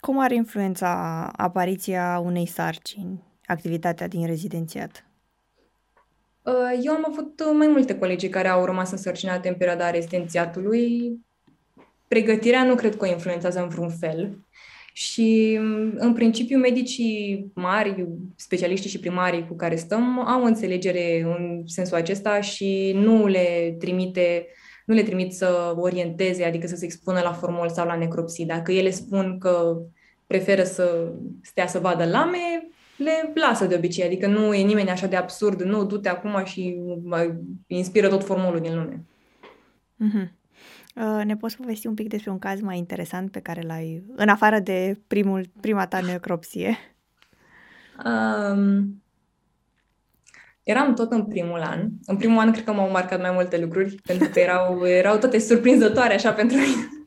[0.00, 5.06] Cum ar influența apariția unei sarcini, activitatea din rezidențiat?
[6.42, 11.12] Uh, eu am avut mai multe colegi care au rămas însărcinate în perioada rezidențiatului.
[12.08, 14.38] Pregătirea nu cred că o influențează în vreun fel.
[14.92, 15.58] Și,
[15.94, 22.40] în principiu, medicii mari, specialiștii și primarii cu care stăm, au înțelegere în sensul acesta
[22.40, 24.46] și nu le trimite
[24.84, 28.46] nu le trimit să orienteze, adică să se expună la formol sau la necropsii.
[28.46, 29.76] Dacă ele spun că
[30.26, 35.06] preferă să stea să vadă lame, le lasă de obicei, adică nu e nimeni așa
[35.06, 36.80] de absurd, nu, du-te acum și
[37.66, 39.04] inspiră tot formulul din lume.
[40.04, 40.41] Mm-hmm.
[40.94, 44.28] Uh, ne poți povesti un pic despre un caz mai interesant pe care l-ai, în
[44.28, 46.76] afară de primul, prima ta necropsie?
[48.04, 49.02] Um,
[50.62, 51.88] eram tot în primul an.
[52.06, 55.38] În primul an cred că m-au marcat mai multe lucruri, pentru că erau, erau toate
[55.38, 57.01] surprinzătoare așa pentru mine.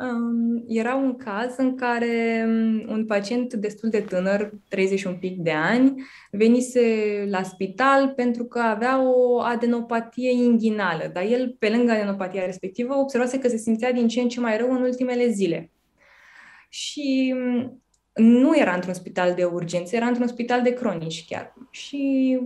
[0.00, 5.38] Um, era un caz în care um, un pacient destul de tânăr, 30 un pic
[5.38, 6.80] de ani, venise
[7.28, 13.38] la spital pentru că avea o adenopatie inghinală, dar el, pe lângă adenopatia respectivă, observase
[13.38, 15.70] că se simțea din ce în ce mai rău în ultimele zile.
[16.68, 17.82] Și um,
[18.14, 21.54] nu era într-un spital de urgență, era într-un spital de cronici chiar.
[21.70, 22.38] Și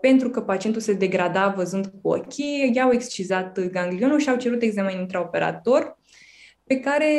[0.00, 4.98] pentru că pacientul se degrada văzând cu ochii, i-au excizat ganglionul și au cerut examen
[4.98, 5.96] intraoperator
[6.66, 7.12] pe care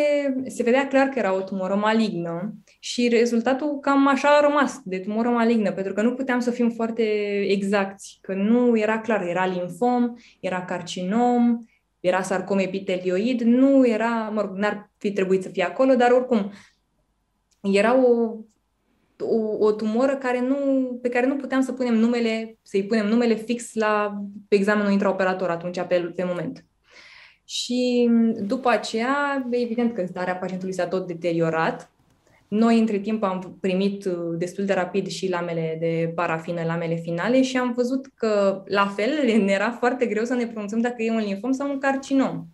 [0.47, 4.99] se vedea clar că era o tumoră malignă și rezultatul cam așa a rămas, de
[4.99, 7.03] tumoră malignă, pentru că nu puteam să fim foarte
[7.47, 11.65] exacti, că nu era clar, era linfom, era carcinom,
[11.99, 16.51] era sarcom epitelioid, nu era, mă rog, n-ar fi trebuit să fie acolo, dar oricum
[17.61, 18.37] era o,
[19.19, 20.55] o, o tumoră care nu,
[21.01, 25.49] pe care nu puteam să punem numele, să-i punem numele fix la pe examenul intraoperator
[25.49, 26.65] atunci, pe, pe moment.
[27.49, 31.91] Și după aceea, evident că starea pacientului s-a tot deteriorat.
[32.47, 37.41] Noi, între timp, am primit uh, destul de rapid și lamele de parafină, lamele finale
[37.41, 39.09] și am văzut că, la fel,
[39.45, 42.45] ne era foarte greu să ne pronunțăm dacă e un linfom sau un carcinom.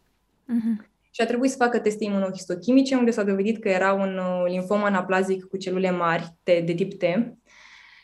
[0.44, 0.92] Uh-huh.
[1.12, 4.84] Și a trebuit să facă teste imunohistochimice, unde s-a dovedit că era un uh, linfom
[4.84, 7.04] anaplazic cu celule mari de, de tip T.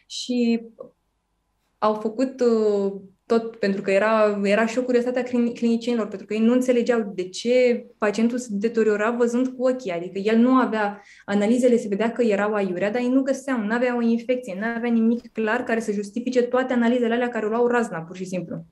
[0.05, 0.61] Și
[1.77, 2.93] au făcut uh,
[3.29, 7.11] tot pentru că era, era și o curiozitate a clinicienilor, pentru că ei nu înțelegeau
[7.15, 12.11] de ce pacientul se deteriora văzând cu ochii, adică el nu avea, analizele se vedea
[12.11, 15.63] că erau aiurea, dar ei nu găseau, nu avea o infecție, nu avea nimic clar
[15.63, 18.65] care să justifice toate analizele alea care luau razna, pur și simplu.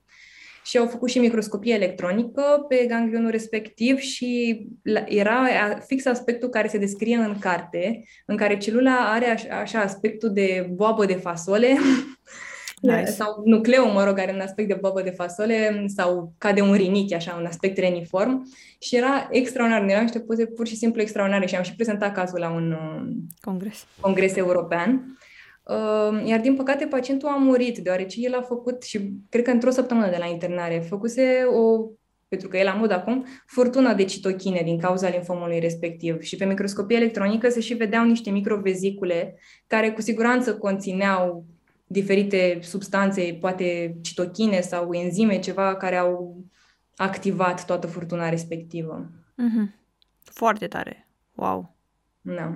[0.64, 4.60] Și au făcut și microscopie electronică pe ganglionul respectiv și
[5.06, 5.46] era
[5.86, 11.04] fix aspectul care se descrie în carte, în care celula are așa aspectul de boabă
[11.04, 11.76] de fasole,
[12.80, 13.10] nice.
[13.10, 16.74] sau nucleu, mă rog, are un aspect de bobă de fasole sau ca de un
[16.74, 21.46] rinichi, așa, un aspect reniform și era extraordinar, erau niște poze pur și simplu extraordinare
[21.46, 25.18] și am și prezentat cazul la un uh, congres, congres european.
[25.62, 29.70] Uh, iar din păcate pacientul a murit, deoarece el a făcut, și cred că într-o
[29.70, 31.22] săptămână de la internare, făcuse
[31.54, 31.88] o
[32.28, 36.20] pentru că e la mod acum, furtuna de citochine din cauza linfomului respectiv.
[36.20, 41.44] Și pe microscopie electronică se și vedeau niște microvezicule care cu siguranță conțineau
[41.88, 46.44] diferite substanțe, poate citochine sau enzime, ceva care au
[46.96, 49.10] activat toată furtuna respectivă.
[49.12, 49.74] Mm-hmm.
[50.22, 51.08] Foarte tare.
[51.34, 51.76] Wow.
[52.20, 52.54] Da.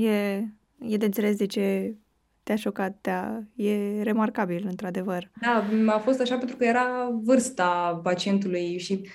[0.00, 0.36] E,
[0.78, 1.94] e de înțeles de ce
[2.42, 5.30] te-a șocat, te-a, e remarcabil, într-adevăr.
[5.40, 9.08] Da, a fost așa pentru că era vârsta pacientului și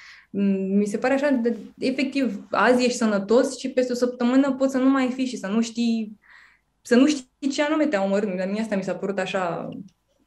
[0.78, 4.78] mi se pare așa, de, efectiv, azi ești sănătos și peste o săptămână poți să
[4.78, 6.19] nu mai fi și să nu știi
[6.88, 8.38] să nu știi ce anume te-a omorât.
[8.38, 9.69] La mine asta mi s-a părut așa...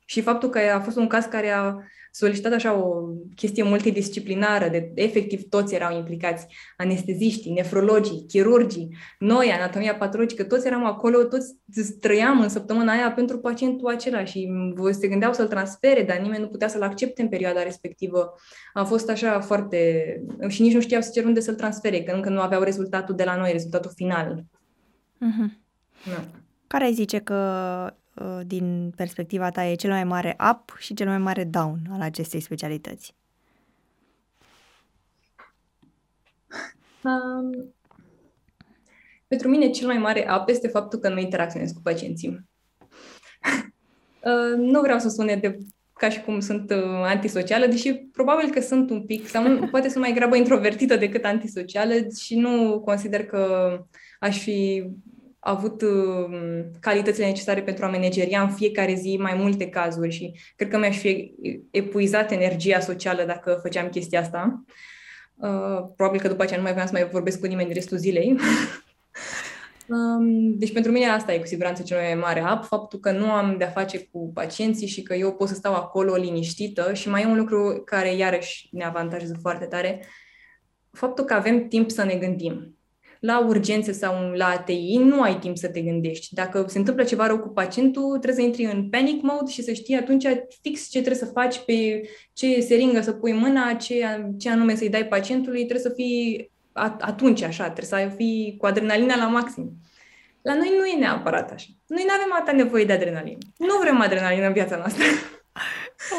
[0.04, 1.74] Și faptul că a fost un caz care a
[2.10, 6.46] solicitat așa o chestie multidisciplinară, de efectiv toți erau implicați,
[6.76, 11.54] anesteziștii, nefrologii, chirurgii, noi, anatomia patologică, toți eram acolo, toți
[12.00, 14.48] trăiam în săptămâna aia pentru pacientul acela și
[14.90, 18.34] se gândeau să-l transfere, dar nimeni nu putea să-l accepte în perioada respectivă.
[18.72, 20.04] A fost așa foarte...
[20.48, 23.24] și nici nu știau să cer unde să-l transfere, că încă nu aveau rezultatul de
[23.24, 24.44] la noi, rezultatul final.
[25.16, 25.58] Uh-huh.
[26.06, 26.24] Da.
[26.72, 27.36] Care ai zice că,
[28.14, 32.00] uh, din perspectiva ta, e cel mai mare up și cel mai mare down al
[32.00, 33.14] acestei specialități?
[37.04, 37.74] Um,
[39.26, 42.48] pentru mine cel mai mare up este faptul că nu interacționez cu pacienții.
[44.22, 45.58] uh, nu vreau să sune de
[45.92, 49.88] ca și cum sunt uh, antisocială, deși probabil că sunt un pic, sau nu, poate
[49.88, 53.72] sunt mai grabă introvertită decât antisocială și nu consider că
[54.18, 54.90] aș fi
[55.40, 60.68] avut uh, calitățile necesare pentru a manageria în fiecare zi mai multe cazuri și cred
[60.68, 61.34] că mi-aș fi
[61.70, 64.64] epuizat energia socială dacă făceam chestia asta.
[65.34, 68.36] Uh, probabil că după aceea nu mai vreau să mai vorbesc cu nimeni restul zilei.
[69.88, 73.30] um, deci pentru mine asta e cu siguranță cel mai mare ap, faptul că nu
[73.30, 77.22] am de-a face cu pacienții și că eu pot să stau acolo liniștită și mai
[77.22, 80.06] e un lucru care iarăși ne avantajează foarte tare,
[80.90, 82.79] faptul că avem timp să ne gândim
[83.20, 86.34] la urgențe sau la ATI nu ai timp să te gândești.
[86.34, 89.72] Dacă se întâmplă ceva rău cu pacientul, trebuie să intri în panic mode și să
[89.72, 90.26] știi atunci
[90.62, 94.88] fix ce trebuie să faci, pe ce seringă să pui mâna, ce, ce anume să-i
[94.88, 96.50] dai pacientului, trebuie să fii
[97.00, 99.72] atunci așa, trebuie să fii cu adrenalina la maxim.
[100.42, 101.66] La noi nu e neapărat așa.
[101.86, 103.38] Noi nu avem atâta nevoie de adrenalină.
[103.56, 105.04] Nu vrem adrenalină în viața noastră.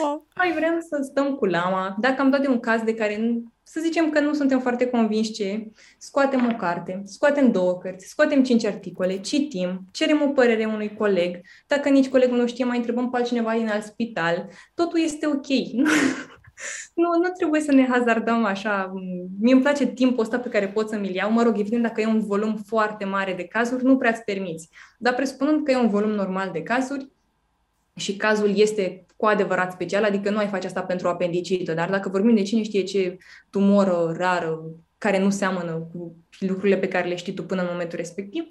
[0.04, 0.22] Oh.
[0.36, 1.96] Noi vrem să stăm cu lama.
[2.00, 4.90] Dacă am dat de un caz de care nu, să zicem că nu suntem foarte
[4.90, 10.66] convinși ce, scoatem o carte, scoatem două cărți, scoatem cinci articole, citim, cerem o părere
[10.66, 11.40] unui coleg.
[11.68, 14.50] Dacă nici colegul nu știe, mai întrebăm pe altcineva din alt spital.
[14.74, 15.48] Totul este ok.
[17.02, 18.94] nu, nu trebuie să ne hazardăm așa.
[19.40, 21.32] Mie îmi place timpul ăsta pe care pot să mi-l iau.
[21.32, 24.70] Mă rog, evident, dacă e un volum foarte mare de cazuri, nu prea-ți permiți.
[24.98, 27.12] Dar presupunând că e un volum normal de cazuri,
[27.96, 32.10] și cazul este cu adevărat special, adică nu ai face asta pentru apendicită, dar dacă
[32.10, 33.18] vorbim de cine știe ce
[33.50, 34.62] tumoră rară,
[34.98, 38.44] care nu seamănă cu lucrurile pe care le știi tu până în momentul respectiv,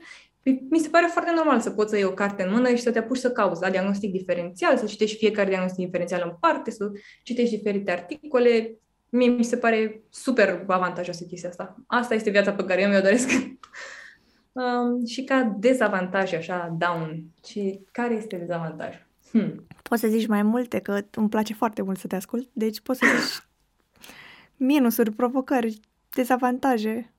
[0.43, 2.83] păi, mi se pare foarte normal să poți să iei o carte în mână și
[2.83, 6.71] să te apuci să cauți la diagnostic diferențial, să citești fiecare diagnostic diferențial în parte,
[6.71, 6.91] să
[7.23, 8.79] citești diferite articole.
[9.09, 11.77] Mie mi se pare super avantajoasă chestia asta.
[11.87, 13.31] Asta este viața pe care eu mi-o doresc.
[14.53, 17.25] um, și ca dezavantaj, așa, down.
[17.47, 19.10] Și care este dezavantajul?
[19.31, 19.67] Hmm.
[19.83, 22.99] Poți să zici mai multe, că îmi place foarte mult să te ascult, deci poți
[22.99, 23.49] să zici
[24.57, 25.81] minusuri, provocări,
[26.15, 27.15] dezavantaje.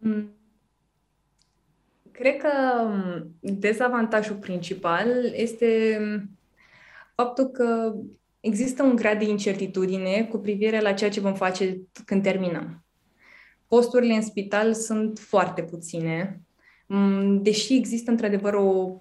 [0.00, 0.32] Hmm.
[2.10, 2.50] Cred că
[2.84, 6.30] um, dezavantajul principal este um,
[7.14, 7.94] faptul că
[8.40, 12.84] există un grad de incertitudine cu privire la ceea ce vom face când terminăm.
[13.66, 16.40] Posturile în spital sunt foarte puține,
[16.86, 19.00] um, deși există într-adevăr o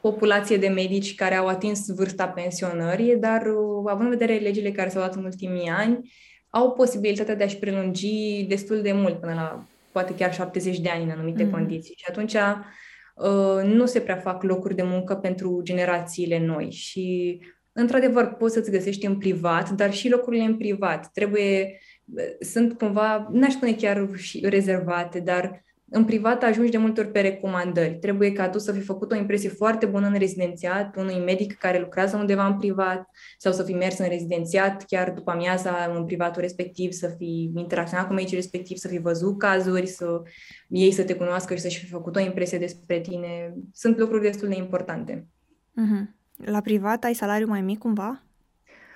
[0.00, 4.88] populație de medici care au atins vârsta pensionării, dar uh, având în vedere legile care
[4.88, 6.10] s-au dat în ultimii ani,
[6.50, 11.04] au posibilitatea de a-și prelungi destul de mult, până la poate chiar 70 de ani
[11.04, 11.50] în anumite mm.
[11.50, 11.94] condiții.
[11.96, 16.70] Și atunci uh, nu se prea fac locuri de muncă pentru generațiile noi.
[16.70, 17.38] Și,
[17.72, 21.78] într-adevăr, poți să-ți găsești în privat, dar și locurile în privat trebuie,
[22.14, 27.10] uh, sunt cumva, n-aș spune chiar și rezervate, dar în privat ajungi de multe ori
[27.10, 27.94] pe recomandări.
[27.94, 31.78] Trebuie ca tu să fi făcut o impresie foarte bună în rezidențiat, unui medic care
[31.78, 36.40] lucrează undeva în privat sau să fi mers în rezidențiat chiar după amiaza în privatul
[36.40, 40.22] respectiv, să fi interacționat cu medicii respectiv, să fi văzut cazuri, să
[40.68, 43.54] ei să te cunoască și să-și fi făcut o impresie despre tine.
[43.72, 45.26] Sunt lucruri destul de importante.
[45.70, 46.18] Mm-hmm.
[46.44, 48.22] La privat ai salariu mai mic cumva?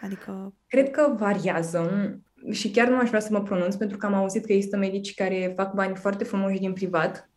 [0.00, 0.54] Adică...
[0.66, 1.90] Cred că variază
[2.50, 5.14] și chiar nu aș vrea să mă pronunț, pentru că am auzit că există medici
[5.14, 7.30] care fac bani foarte frumoși din privat,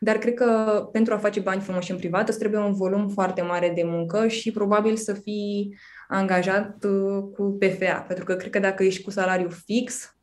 [0.00, 3.42] dar cred că pentru a face bani frumoși în privat îți trebuie un volum foarte
[3.42, 5.76] mare de muncă și probabil să fii
[6.08, 10.16] angajat uh, cu PFA, pentru că cred că dacă ești cu salariu fix,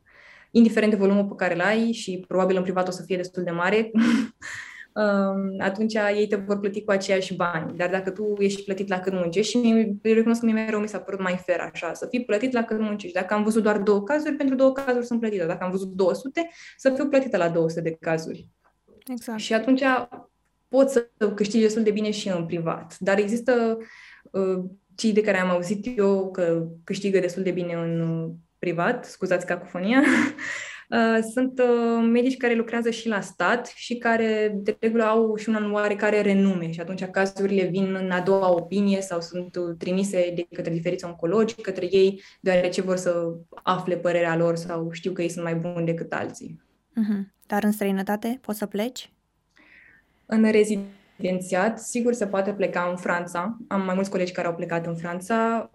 [0.52, 3.44] indiferent de volumul pe care îl ai și probabil în privat o să fie destul
[3.44, 3.92] de mare,
[5.60, 7.78] atunci ei te vor plăti cu aceiași bani.
[7.78, 10.80] Dar dacă tu ești plătit la cât muncești, și mie, eu recunosc că mie mereu
[10.80, 13.16] mi s-a părut mai fer așa, să fii plătit la cât muncești.
[13.16, 15.46] Dacă am văzut doar două cazuri, pentru două cazuri sunt plătită.
[15.46, 18.48] Dacă am văzut 200, să fiu plătită la 200 de cazuri.
[19.08, 19.40] Exact.
[19.40, 19.84] Și atunci
[20.68, 22.96] poți să câștigi destul de bine și în privat.
[23.00, 23.78] Dar există
[24.32, 24.64] uh,
[24.96, 29.46] cei de care am auzit eu că câștigă destul de bine în uh, privat, scuzați
[29.46, 30.06] cacofonia, Uh,
[31.32, 35.72] sunt uh, medici care lucrează și la stat și care de regulă au și un
[35.72, 40.48] oarecare renume și atunci cazurile vin în a doua opinie sau sunt uh, trimise de
[40.56, 45.30] către diferiți oncologi către ei, deoarece vor să afle părerea lor sau știu că ei
[45.30, 46.62] sunt mai buni decât alții.
[46.92, 47.32] Uh-huh.
[47.48, 49.12] Dar în străinătate poți să pleci?
[50.26, 53.58] În rezidențiat, sigur se poate pleca în Franța.
[53.68, 55.70] Am mai mulți colegi care au plecat în Franța.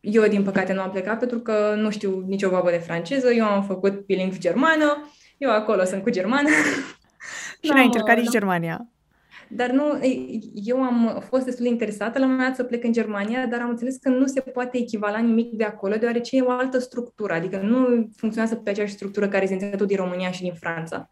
[0.00, 3.32] Eu, din păcate, nu am plecat pentru că nu știu nicio babă de franceză.
[3.32, 5.10] Eu am făcut bilingv germană.
[5.38, 6.48] Eu acolo sunt cu germană.
[7.62, 8.88] și n-ai încercat nici Germania.
[9.48, 10.00] Dar nu,
[10.54, 13.60] eu am fost destul de interesată la un moment dat să plec în Germania, dar
[13.60, 17.32] am înțeles că nu se poate echivala nimic de acolo, deoarece e o altă structură,
[17.32, 21.08] adică nu funcționează pe aceeași structură care rezidențiatul din România și din Franța.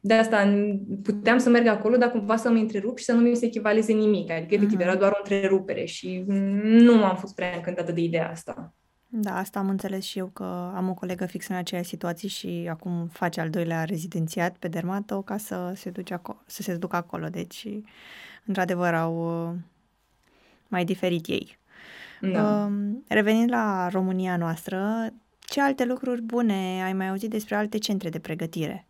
[0.00, 0.68] De asta
[1.02, 3.92] puteam să merg acolo, dar cumva să mă întrerup și să nu mi se echivaleze
[3.92, 4.30] nimic.
[4.30, 4.82] Adică, efectiv, mm-hmm.
[4.82, 6.24] era doar o întrerupere și
[6.62, 8.74] nu am fost prea încântată de ideea asta.
[9.12, 12.66] Da, asta am înțeles și eu că am o colegă fix în aceeași situație și
[12.70, 16.96] acum face al doilea rezidențiat pe Dermato ca să se, duce acolo, să se ducă
[16.96, 17.28] acolo.
[17.28, 17.66] Deci,
[18.44, 19.56] într-adevăr, au uh,
[20.68, 21.58] mai diferit ei.
[22.20, 22.64] Da.
[22.64, 28.08] Um, revenind la România noastră, ce alte lucruri bune ai mai auzit despre alte centre
[28.08, 28.88] de pregătire?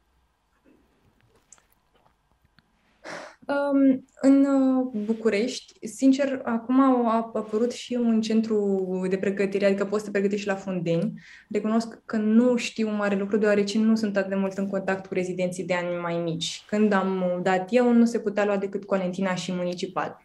[4.21, 10.05] În uh, București, sincer, acum a apărut și un centru de pregătire, adică poți să
[10.05, 11.13] te pregătești la Fundeni.
[11.51, 15.15] Recunosc că nu știu mare lucru, deoarece nu sunt atât de mult în contact cu
[15.15, 16.65] rezidenții de ani mai mici.
[16.67, 20.17] Când am dat eu, nu se putea lua decât Colentina și Municipal.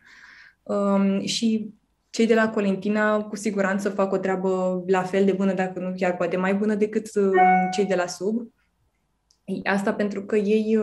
[0.64, 1.74] Um, și
[2.10, 5.94] cei de la Colentina cu siguranță fac o treabă la fel de bună, dacă nu
[5.98, 7.34] chiar poate mai bună decât um,
[7.72, 8.52] cei de la sub.
[9.64, 10.80] Asta pentru că ei...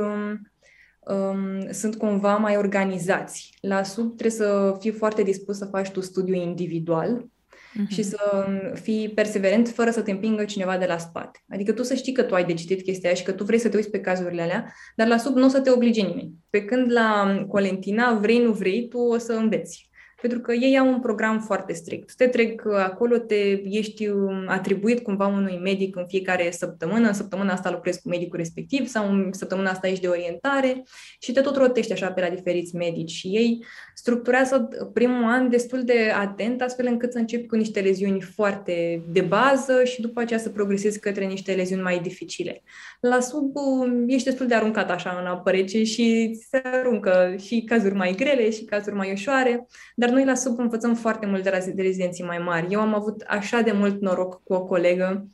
[1.07, 3.55] Um, um, sunt cumva mai organizați.
[3.61, 7.89] La sub trebuie să fii foarte dispus să faci tu studiu individual uh-huh.
[7.89, 11.45] și să fii perseverent fără să te împingă cineva de la spate.
[11.49, 13.59] Adică tu să știi că tu ai de citit chestia aia și că tu vrei
[13.59, 16.33] să te uiți pe cazurile alea, dar la sub nu o să te oblige nimeni.
[16.51, 19.91] Pe când la Colentina, vrei, nu vrei, tu o să înveți
[20.23, 22.15] pentru că ei au un program foarte strict.
[22.15, 27.53] Te trec acolo, te ești um, atribuit cumva unui medic în fiecare săptămână, în săptămâna
[27.53, 30.83] asta lucrezi cu medicul respectiv sau în săptămâna asta ești de orientare
[31.21, 33.65] și te tot rotești așa pe la diferiți medici și ei
[33.95, 39.21] structurează primul an destul de atent, astfel încât să începi cu niște leziuni foarte de
[39.21, 42.63] bază și după aceea să progresezi către niște leziuni mai dificile.
[43.01, 47.63] La sub um, ești destul de aruncat așa în apă rece și se aruncă și
[47.67, 51.51] cazuri mai grele și cazuri mai ușoare, dar noi la sub învățăm foarte mult de
[51.51, 52.73] la de rezidenții mai mari.
[52.73, 55.27] Eu am avut așa de mult noroc cu o colegă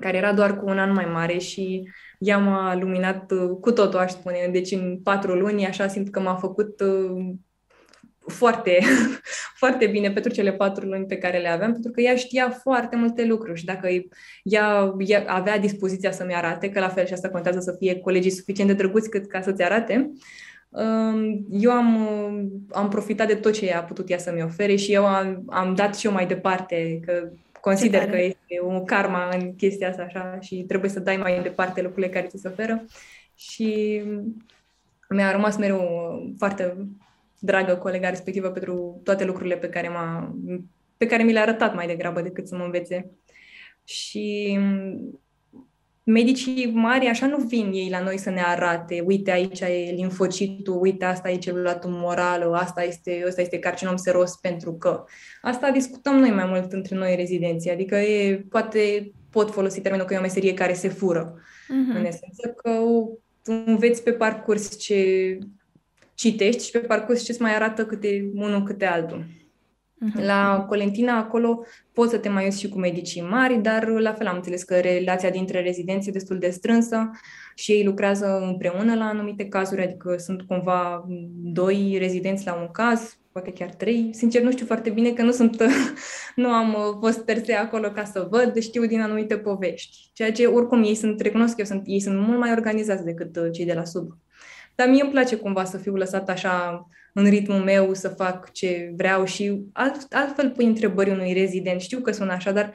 [0.00, 1.88] care era doar cu un an mai mare și
[2.18, 4.48] ea m-a luminat uh, cu totul, aș spune.
[4.52, 7.34] Deci în patru luni, așa simt că m-a făcut uh,
[8.26, 8.78] foarte,
[9.62, 12.96] foarte bine pentru cele patru luni pe care le aveam, pentru că ea știa foarte
[12.96, 13.88] multe lucruri și dacă
[14.42, 18.30] ea, ea avea dispoziția să-mi arate, că la fel și asta contează să fie colegii
[18.30, 20.12] suficient de drăguți cât ca să-ți arate, um,
[21.50, 22.08] eu am,
[22.70, 25.74] am profitat de tot ce ea a putut ea să-mi ofere și eu am, am
[25.74, 27.28] dat și eu mai departe, că
[27.60, 31.82] consider că este o karma în chestia asta așa și trebuie să dai mai departe
[31.82, 32.84] lucrurile care ți se oferă
[33.34, 34.02] și
[35.08, 35.82] mi-a rămas mereu
[36.38, 36.76] foarte
[37.38, 40.34] dragă colega respectivă pentru toate lucrurile pe care, m-a,
[40.96, 43.10] pe care mi le-a arătat mai degrabă decât să mă învețe.
[43.84, 44.58] Și
[46.04, 50.80] medicii mari așa nu vin ei la noi să ne arate, uite aici e limfocitul,
[50.80, 55.04] uite asta e celula tumorală, asta este, ăsta este carcinom seros pentru că.
[55.42, 60.14] Asta discutăm noi mai mult între noi rezidenții, adică e, poate pot folosi termenul că
[60.14, 61.96] e o meserie care se fură, uh-huh.
[61.96, 62.70] în esență, că
[63.44, 65.38] înveți pe parcurs ce
[66.14, 69.26] citești și pe parcurs ce-ți mai arată câte unul câte altul.
[70.02, 70.24] Uh-huh.
[70.24, 74.26] La Colentina, acolo poți să te mai uiți și cu medicii mari, dar la fel
[74.26, 77.10] am înțeles că relația dintre rezidenți e destul de strânsă
[77.54, 81.08] și ei lucrează împreună la anumite cazuri, adică sunt cumva
[81.42, 84.10] doi rezidenți la un caz, poate chiar trei.
[84.12, 85.62] Sincer, nu știu foarte bine că nu sunt,
[86.42, 90.10] nu am fost terse acolo ca să văd, știu din anumite povești.
[90.12, 93.36] Ceea ce, oricum, ei sunt, recunosc că eu sunt, ei sunt mult mai organizați decât
[93.36, 94.16] uh, cei de la sub.
[94.74, 98.92] Dar mie îmi place cumva să fiu lăsat așa în ritmul meu, să fac ce
[98.96, 101.80] vreau și alt, altfel pui întrebări unui rezident.
[101.80, 102.74] Știu că sună așa, dar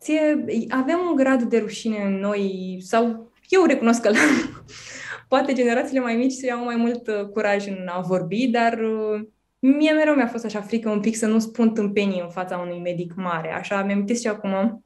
[0.00, 4.18] ție, avem un grad de rușine în noi sau eu recunosc că la,
[5.28, 9.20] poate generațiile mai mici se iau mai mult uh, curaj în a vorbi, dar uh,
[9.58, 12.78] mie mereu mi-a fost așa frică un pic să nu spun tâmpenii în fața unui
[12.78, 13.52] medic mare.
[13.52, 14.82] Așa mi-am și acum,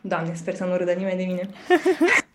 [0.00, 1.48] Doamne, sper să nu râdă nimeni de mine.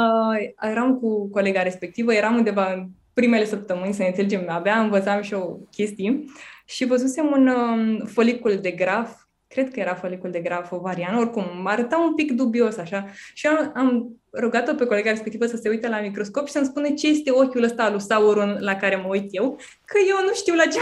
[0.00, 5.22] Uh, eram cu colega respectivă, eram undeva în primele săptămâni, să ne înțelegem, abia învățam
[5.22, 6.24] și o chestie
[6.64, 9.16] și văzusem un um, folicul de graf,
[9.48, 13.72] cred că era folicul de graf ovarian, oricum, arăta un pic dubios așa și am,
[13.74, 17.30] am rugat-o pe colega respectivă să se uite la microscop și să-mi spune ce este
[17.30, 20.64] ochiul ăsta al lui Sauron la care mă uit eu, că eu nu știu la
[20.64, 20.78] ce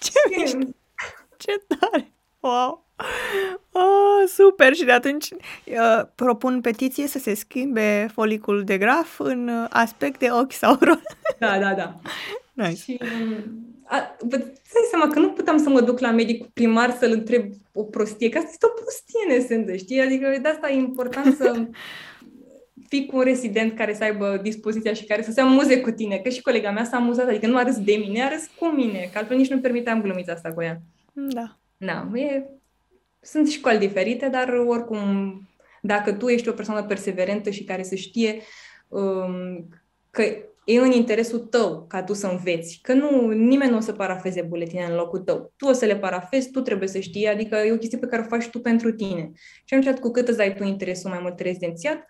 [0.00, 0.44] Ce,
[1.36, 2.12] ce tare!
[2.40, 2.83] Wow!
[3.76, 4.74] Oh, super!
[4.74, 10.18] Și de atunci uh, propun petiție să se schimbe folicul de graf în uh, aspect
[10.18, 11.02] de ochi Sauron.
[11.38, 11.94] Da, da, da.
[12.64, 12.80] Nice.
[12.80, 13.00] Și
[13.84, 17.44] a, vă dai seama că nu puteam să mă duc la medicul primar să-l întreb
[17.72, 20.00] o prostie, că asta este o prostie în esență, știi?
[20.00, 21.66] Adică de asta e important să
[22.88, 26.16] fii cu un rezident care să aibă dispoziția și care să se amuze cu tine,
[26.16, 28.66] că și colega mea s-a amuzat, adică nu a râs de mine, a râs cu
[28.66, 30.80] mine, că altfel nici nu permiteam glumița asta cu ea.
[31.12, 31.58] Da.
[31.76, 32.42] Da, e
[33.24, 35.40] sunt școli diferite, dar oricum,
[35.82, 38.40] dacă tu ești o persoană perseverentă și care să știe
[38.88, 39.68] um,
[40.10, 40.22] că
[40.64, 44.42] e în interesul tău ca tu să înveți, că nu, nimeni nu o să parafeze
[44.42, 45.52] buletine în locul tău.
[45.56, 48.22] Tu o să le parafezi, tu trebuie să știi, adică e o chestie pe care
[48.22, 49.30] o faci tu pentru tine.
[49.64, 52.06] Și atunci, cu cât îți dai tu interesul mai mult rezidențiat,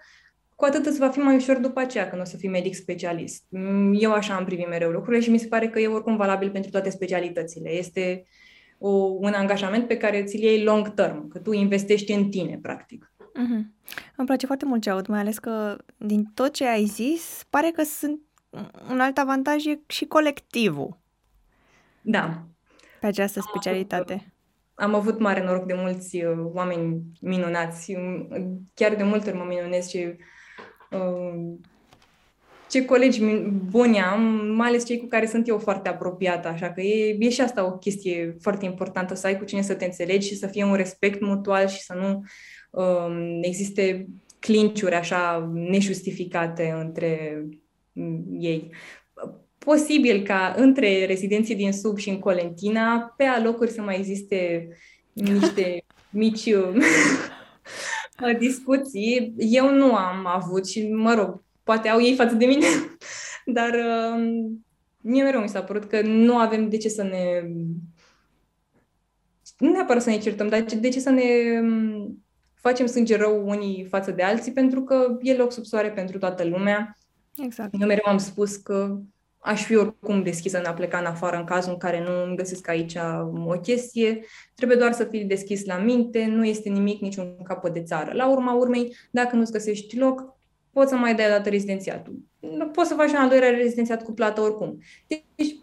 [0.54, 3.44] cu atât îți va fi mai ușor după aceea când o să fii medic specialist.
[3.92, 6.70] Eu așa am privit mereu lucrurile și mi se pare că e oricum valabil pentru
[6.70, 7.70] toate specialitățile.
[7.70, 8.43] Este uh,
[8.86, 8.88] o,
[9.20, 13.12] un angajament pe care ți-l iei long term, că tu investești în tine, practic.
[13.18, 13.62] Mm-hmm.
[14.16, 17.70] Îmi place foarte mult ce aud, mai ales că din tot ce ai zis, pare
[17.70, 18.20] că sunt
[18.90, 20.98] un alt avantaj e și colectivul.
[22.02, 22.42] Da.
[23.00, 24.12] Pe această specialitate.
[24.12, 27.96] Am avut, am avut mare noroc de mulți uh, oameni minunați.
[28.74, 30.16] Chiar de multe ori mă minunez și
[30.90, 31.56] uh,
[32.74, 33.20] ce colegi
[33.70, 37.30] buni am, mai ales cei cu care sunt eu foarte apropiată, așa că e, e
[37.30, 40.46] și asta o chestie foarte importantă, să ai cu cine să te înțelegi și să
[40.46, 42.22] fie un respect mutual și să nu
[42.70, 44.06] um, existe
[44.38, 47.44] clinciuri așa nejustificate între
[47.92, 48.70] mm, ei.
[49.58, 54.68] Posibil ca între rezidenții din sub și în Colentina, pe alocuri să mai existe
[55.12, 56.50] niște mici
[58.38, 59.34] discuții.
[59.36, 62.66] Eu nu am avut și, mă rog, poate au ei față de mine,
[63.58, 64.52] dar uh,
[65.00, 67.42] mie mereu mi s-a părut că nu avem de ce să ne...
[69.58, 71.22] Nu neapărat să ne certăm, dar de ce să ne
[71.60, 76.18] um, facem sânge rău unii față de alții, pentru că e loc sub soare pentru
[76.18, 76.98] toată lumea.
[77.36, 77.74] Exact.
[77.80, 78.98] Eu mereu am spus că
[79.38, 82.36] aș fi oricum deschisă în a pleca în afară în cazul în care nu îmi
[82.36, 82.94] găsesc aici
[83.46, 84.24] o chestie.
[84.54, 88.12] Trebuie doar să fii deschis la minte, nu este nimic niciun capăt de țară.
[88.12, 90.33] La urma urmei, dacă nu-ți găsești loc,
[90.74, 92.18] poți să mai dai dată rezidențiatul.
[92.72, 94.78] Poți să faci un al doilea rezidențiat cu plată oricum.
[95.06, 95.56] Deci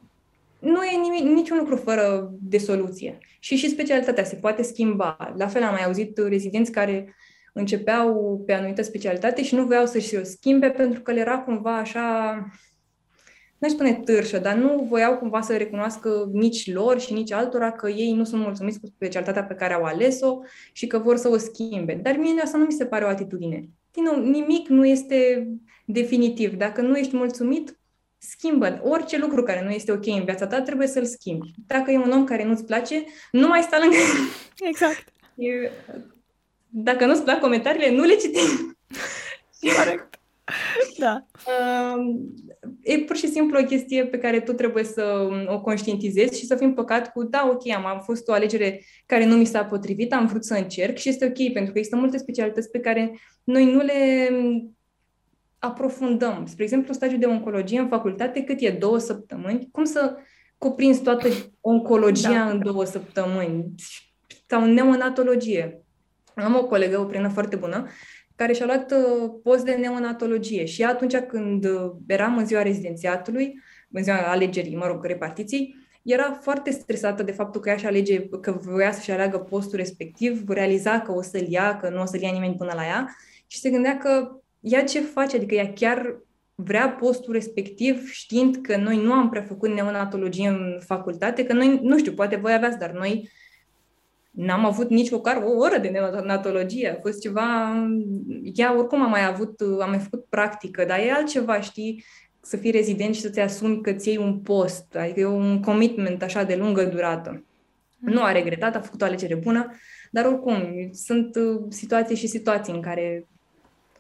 [0.60, 3.18] nu e nimic, niciun lucru fără de soluție.
[3.40, 5.34] Și și specialitatea se poate schimba.
[5.38, 7.16] La fel am mai auzit rezidenți care
[7.54, 11.78] începeau pe anumită specialitate și nu voiau să-și o schimbe pentru că le era cumva
[11.78, 12.36] așa
[13.62, 17.90] n-aș spune târșă, dar nu voiau cumva să recunoască nici lor și nici altora că
[17.90, 20.40] ei nu sunt mulțumiți cu specialitatea pe care au ales-o
[20.72, 21.94] și că vor să o schimbe.
[21.94, 23.70] Dar mie asta nu mi se pare o atitudine.
[23.92, 25.48] Din nou, nimic nu este
[25.86, 26.54] definitiv.
[26.54, 27.80] Dacă nu ești mulțumit,
[28.18, 28.80] schimbă.
[28.84, 31.52] Orice lucru care nu este ok în viața ta, trebuie să-l schimbi.
[31.68, 33.96] Dacă e un om care nu-ți place, nu mai sta lângă
[34.60, 35.14] Exact.
[35.36, 35.72] E,
[36.70, 38.78] dacă nu-ți plac comentariile, nu le citim.
[39.78, 40.11] Corect.
[41.02, 41.26] Da.
[41.48, 42.16] Uh,
[42.82, 46.56] e pur și simplu o chestie pe care tu trebuie să o conștientizezi și să
[46.56, 50.14] fii împăcat cu, da, ok, am, am fost o alegere care nu mi s-a potrivit,
[50.14, 53.72] am vrut să încerc și este ok, pentru că există multe specialități pe care noi
[53.72, 54.30] nu le
[55.60, 56.46] aprofundăm.
[56.46, 60.16] Spre exemplu, stagiul de oncologie în facultate, cât e două săptămâni, cum să
[60.58, 61.28] cuprinzi toată
[61.62, 62.50] oncologia da.
[62.50, 63.66] în două săptămâni?
[64.48, 65.86] Sau neonatologie.
[66.36, 67.88] Am o colegă, o prienă foarte bună,
[68.36, 70.66] care și-a luat uh, post de neonatologie.
[70.66, 73.60] Și atunci când uh, eram în ziua rezidențiatului,
[73.92, 78.28] în ziua alegerii, mă rog, repartiției, era foarte stresată de faptul că ea și alege,
[78.28, 82.22] că voia să-și aleagă postul respectiv, realiza că o să-l ia, că nu o să-l
[82.22, 83.16] ia nimeni până la ea
[83.48, 86.22] și se gândea că ea ce face, adică ea chiar
[86.56, 91.98] vrea postul respectiv știind că noi nu am prefăcut neonatologie în facultate, că noi, nu
[91.98, 93.30] știu, poate voi aveați, dar noi
[94.32, 96.90] N-am avut nici măcar o oră de neonatologie.
[96.90, 97.76] A fost ceva...
[98.54, 102.04] Ea oricum am mai avut, am mai făcut practică, dar e altceva, știi,
[102.42, 104.96] să fii rezident și să-ți asumi că ți iei un post.
[104.96, 107.44] Adică e un commitment așa de lungă durată.
[107.98, 108.14] Mm.
[108.14, 109.72] Nu a regretat, a făcut o alegere bună,
[110.12, 113.28] dar oricum, sunt uh, situații și situații în care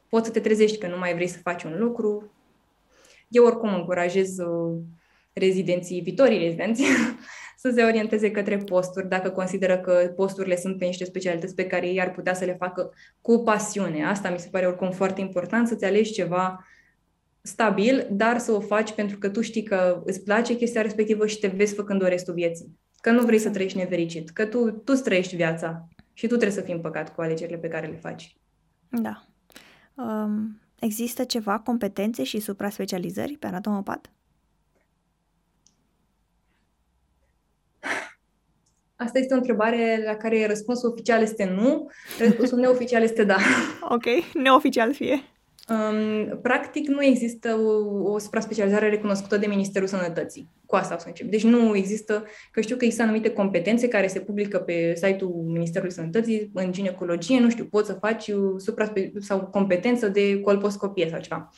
[0.09, 2.31] poți să te trezești că nu mai vrei să faci un lucru.
[3.27, 4.79] Eu oricum încurajez uh,
[5.33, 6.83] rezidenții, viitorii rezidenți,
[7.61, 11.87] să se orienteze către posturi, dacă consideră că posturile sunt pe niște specialități pe care
[11.87, 14.05] ei ar putea să le facă cu pasiune.
[14.05, 16.65] Asta mi se pare oricum foarte important, să-ți alegi ceva
[17.41, 21.39] stabil, dar să o faci pentru că tu știi că îți place chestia respectivă și
[21.39, 22.79] te vezi făcând-o restul vieții.
[23.01, 26.63] Că nu vrei să trăiești nefericit, că tu, tu trăiești viața și tu trebuie să
[26.63, 28.35] fii împăcat cu alegerile pe care le faci.
[28.89, 29.27] Da.
[29.93, 34.11] Um, există ceva competențe și supra-specializări pe anatomopat?
[39.03, 41.89] Asta este o întrebare la care răspunsul oficial este nu,
[42.19, 43.37] răspunsul neoficial este da.
[43.95, 45.21] Ok, neoficial fie.
[45.69, 50.49] Um, practic nu există o, o supra-specializare recunoscută de Ministerul Sănătății.
[50.65, 51.27] Cu asta o să încep.
[51.27, 55.93] Deci nu există, că știu că există anumite competențe care se publică pe site-ul Ministerului
[55.93, 61.49] Sănătății, în ginecologie, nu știu, poți să faci supra sau competență de colposcopie sau ceva.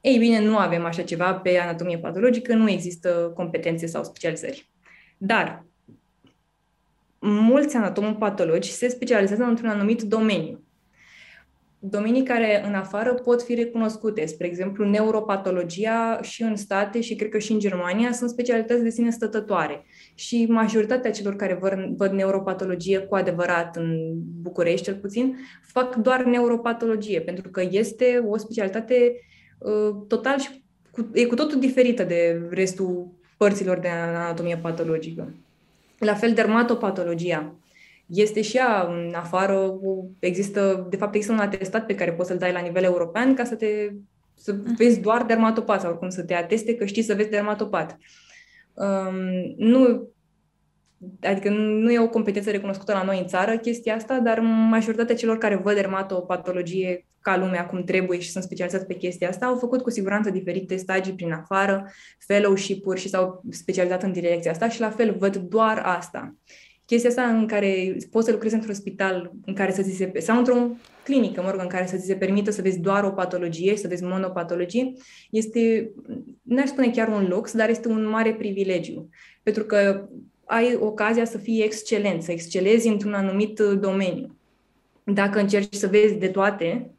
[0.00, 4.70] Ei bine, nu avem așa ceva pe anatomie patologică, nu există competențe sau specializări.
[5.18, 5.66] Dar
[7.26, 10.60] mulți anatomopatologi se specializează într-un anumit domeniu.
[11.78, 17.30] Domenii care în afară pot fi recunoscute, spre exemplu neuropatologia și în state și cred
[17.30, 19.84] că și în Germania sunt specialități de sine stătătoare.
[20.14, 24.12] Și majoritatea celor care văd, văd neuropatologie cu adevărat în
[24.42, 29.20] București cel puțin, fac doar neuropatologie, pentru că este o specialitate
[29.58, 35.32] uh, total și cu, e cu totul diferită de restul părților de anatomie patologică.
[35.98, 37.54] La fel, dermatopatologia.
[38.06, 39.78] Este și ea în afară,
[40.18, 43.44] există, de fapt există un atestat pe care poți să-l dai la nivel european ca
[43.44, 43.90] să te
[44.38, 44.74] să mm.
[44.76, 47.96] vezi doar dermatopat sau oricum să te ateste că știi să vezi dermatopat.
[48.74, 50.10] Um, nu
[51.20, 55.38] Adică nu e o competență recunoscută la noi în țară chestia asta, dar majoritatea celor
[55.38, 59.82] care văd dermatopatologie ca lumea cum trebuie și sunt specializați pe chestia asta au făcut
[59.82, 64.90] cu siguranță diferite stagii prin afară, fellowship-uri și s-au specializat în direcția asta și la
[64.90, 66.34] fel văd doar asta.
[66.84, 70.38] Chestia asta în care poți să lucrezi într-un spital în care să ți se, sau
[70.38, 70.68] într-o
[71.04, 73.88] clinică, mă rog, în care să ți se permită să vezi doar o patologie, să
[73.88, 74.92] vezi monopatologie,
[75.30, 75.90] este,
[76.42, 79.08] n-aș spune chiar un lux, dar este un mare privilegiu.
[79.42, 80.08] Pentru că
[80.44, 84.36] ai ocazia să fii excelent, să excelezi într-un anumit uh, domeniu.
[85.04, 86.95] Dacă încerci să vezi de toate,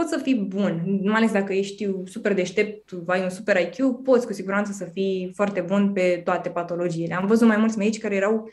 [0.00, 4.26] poți să fii bun, mai ales dacă ești super deștept, ai un super IQ, poți
[4.26, 7.14] cu siguranță să fii foarte bun pe toate patologiile.
[7.14, 8.50] Am văzut mai mulți medici care erau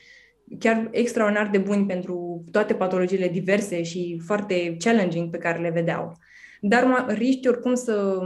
[0.60, 6.18] chiar extraordinar de buni pentru toate patologiile diverse și foarte challenging pe care le vedeau.
[6.62, 8.20] Dar riști oricum să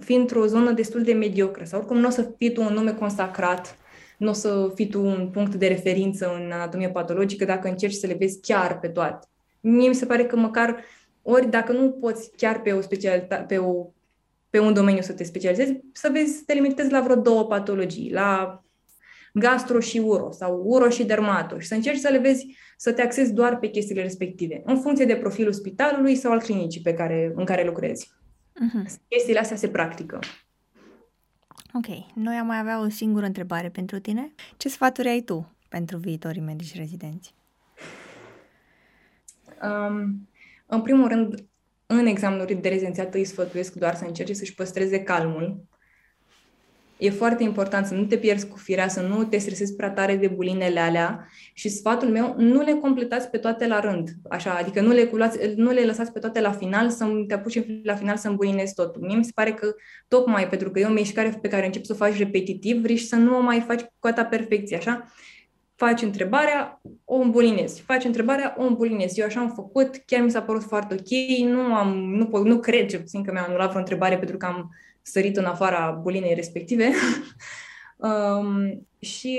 [0.00, 2.92] fii într-o zonă destul de mediocră sau oricum nu o să fii tu un nume
[2.92, 3.76] consacrat
[4.18, 8.06] nu o să fii tu un punct de referință în anatomie patologică dacă încerci să
[8.06, 9.26] le vezi chiar pe toate.
[9.60, 10.84] Mie mi se pare că măcar
[11.22, 13.86] ori dacă nu poți chiar pe o specialitate, pe, o,
[14.50, 18.12] pe un domeniu să te specializezi, să vezi, să te limitezi la vreo două patologii,
[18.12, 18.62] la
[19.32, 23.02] gastro și uro sau uro și dermato și să încerci să le vezi, să te
[23.02, 27.32] axezi doar pe chestiile respective, în funcție de profilul spitalului sau al clinicii pe care,
[27.34, 28.10] în care lucrezi.
[28.52, 28.84] Uh-huh.
[29.08, 30.18] Chestiile astea se practică.
[31.74, 34.34] Ok, noi am mai avea o singură întrebare pentru tine.
[34.56, 37.34] Ce sfaturi ai tu pentru viitorii medici rezidenți?
[39.62, 40.28] Um,
[40.74, 41.34] în primul rând,
[41.86, 45.64] în examenul de rezidențiat îi sfătuiesc doar să încerce să-și păstreze calmul.
[46.98, 50.16] E foarte important să nu te pierzi cu firea, să nu te stresezi prea tare
[50.16, 54.80] de bulinele alea și sfatul meu, nu le completați pe toate la rând, așa, adică
[54.80, 58.16] nu le, culați, nu le lăsați pe toate la final, să te apuci la final
[58.16, 59.02] să îmbulinezi totul.
[59.02, 59.74] Mie mi se pare că
[60.08, 63.16] tocmai pentru că e o mișcare pe care începi să o faci repetitiv, vrei să
[63.16, 65.06] nu o mai faci cu toată perfecție, așa?
[65.84, 67.80] Faci întrebarea, o îmbulinezi.
[67.80, 69.20] Faci întrebarea, o îmbulinezi.
[69.20, 71.10] Eu așa am făcut, chiar mi s-a părut foarte ok,
[71.48, 74.46] nu, am, nu, pot, nu cred ce puțin că mi-am anulat vreo întrebare pentru că
[74.46, 76.90] am sărit în afara bulinei respective.
[78.08, 79.38] um, și,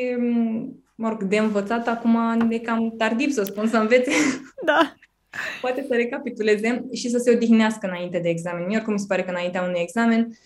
[0.95, 2.17] mă rog, de învățat acum
[2.49, 4.11] e cam tardiv să spun, să învețe.
[4.65, 4.95] Da.
[5.61, 8.65] Poate să recapituleze și să se odihnească înainte de examen.
[8.65, 10.37] Mie oricum mi se pare că înaintea unui examen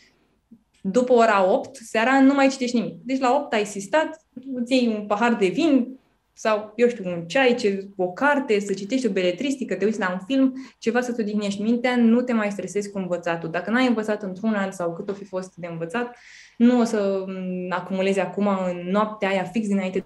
[0.91, 3.01] după ora 8, seara, nu mai citești nimic.
[3.03, 5.97] Deci la 8 ai sistat, îți iei un pahar de vin
[6.33, 10.11] sau, eu știu, un ceai, ce, o carte, să citești o beletristică, te uiți la
[10.11, 13.49] un film, ceva să-ți odihnești mintea, nu te mai stresezi cu învățatul.
[13.49, 16.17] Dacă n-ai învățat într-un an sau cât o fi fost de învățat,
[16.57, 17.25] nu o să
[17.69, 20.05] acumulezi acum în noaptea aia fix dinainte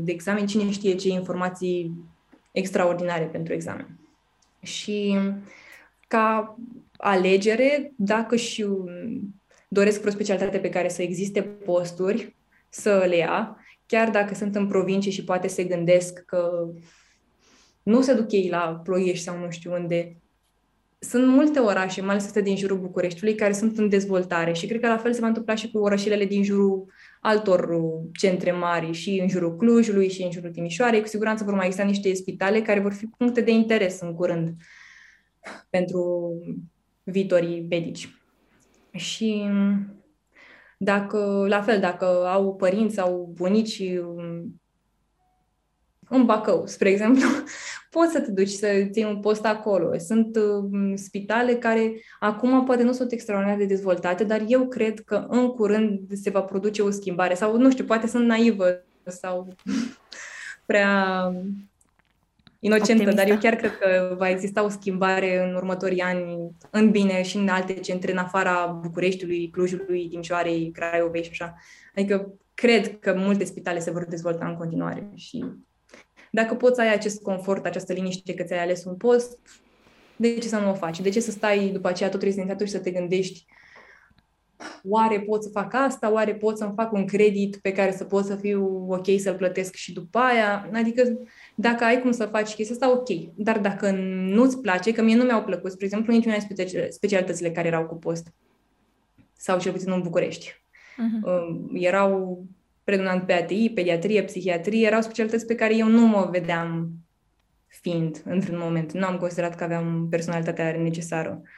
[0.00, 1.92] de examen, cine știe ce informații
[2.52, 3.98] extraordinare pentru examen.
[4.62, 5.18] Și
[6.08, 6.56] ca
[6.96, 8.66] alegere, dacă și
[9.76, 12.36] doresc vreo specialitate pe care să existe posturi,
[12.68, 13.56] să le ia,
[13.86, 16.68] chiar dacă sunt în provincie și poate se gândesc că
[17.82, 20.20] nu se duc ei la Ploiești sau nu știu unde.
[20.98, 24.80] Sunt multe orașe, mai ales astea din jurul Bucureștiului, care sunt în dezvoltare și cred
[24.80, 27.68] că la fel se va întâmpla și cu orașele din jurul altor
[28.12, 31.00] centre mari și în jurul Clujului și în jurul Timișoarei.
[31.00, 34.54] Cu siguranță vor mai exista niște spitale care vor fi puncte de interes în curând
[35.70, 36.32] pentru
[37.02, 38.08] viitorii medici.
[38.96, 39.48] Și
[40.78, 44.60] dacă, la fel, dacă au părinți sau bunici um,
[46.08, 47.28] în Bacău, spre exemplu,
[47.90, 49.98] poți să te duci să ții un post acolo.
[49.98, 55.26] Sunt uh, spitale care acum poate nu sunt extraordinar de dezvoltate, dar eu cred că
[55.28, 57.34] în curând se va produce o schimbare.
[57.34, 59.54] Sau, nu știu, poate sunt naivă sau
[60.66, 61.32] prea
[62.66, 63.20] inocentă, Optimistă.
[63.20, 67.36] dar eu chiar cred că va exista o schimbare în următorii ani în bine și
[67.36, 71.54] în alte centre, în afara Bucureștiului, Clujului, Timișoarei, Craiovei și așa.
[71.94, 75.44] Adică cred că multe spitale se vor dezvolta în continuare și
[76.30, 79.38] dacă poți să ai acest confort, această liniște că ți-ai ales un post,
[80.16, 81.00] de ce să nu o faci?
[81.00, 83.46] De ce să stai după aceea tot rezidențiatul și să te gândești
[84.84, 88.24] oare pot să fac asta, oare pot să-mi fac un credit pe care să pot
[88.24, 90.70] să fiu ok să-l plătesc și după aia.
[90.72, 91.02] Adică
[91.56, 93.34] dacă ai cum să faci chestia asta, ok.
[93.34, 93.90] Dar dacă
[94.30, 97.94] nu-ți place, că mie nu mi-au plăcut, spre exemplu, niciuna din specialitățile care erau cu
[97.94, 98.32] post,
[99.36, 100.52] sau cel puțin în București.
[100.52, 101.72] Uh-huh.
[101.72, 102.44] Erau
[102.84, 106.88] predonant pe ATI, pediatrie, psihiatrie, erau specialități pe care eu nu mă vedeam
[107.66, 108.92] fiind într-un moment.
[108.92, 111.40] Nu am considerat că aveam personalitatea necesară.
[111.42, 111.48] Uh,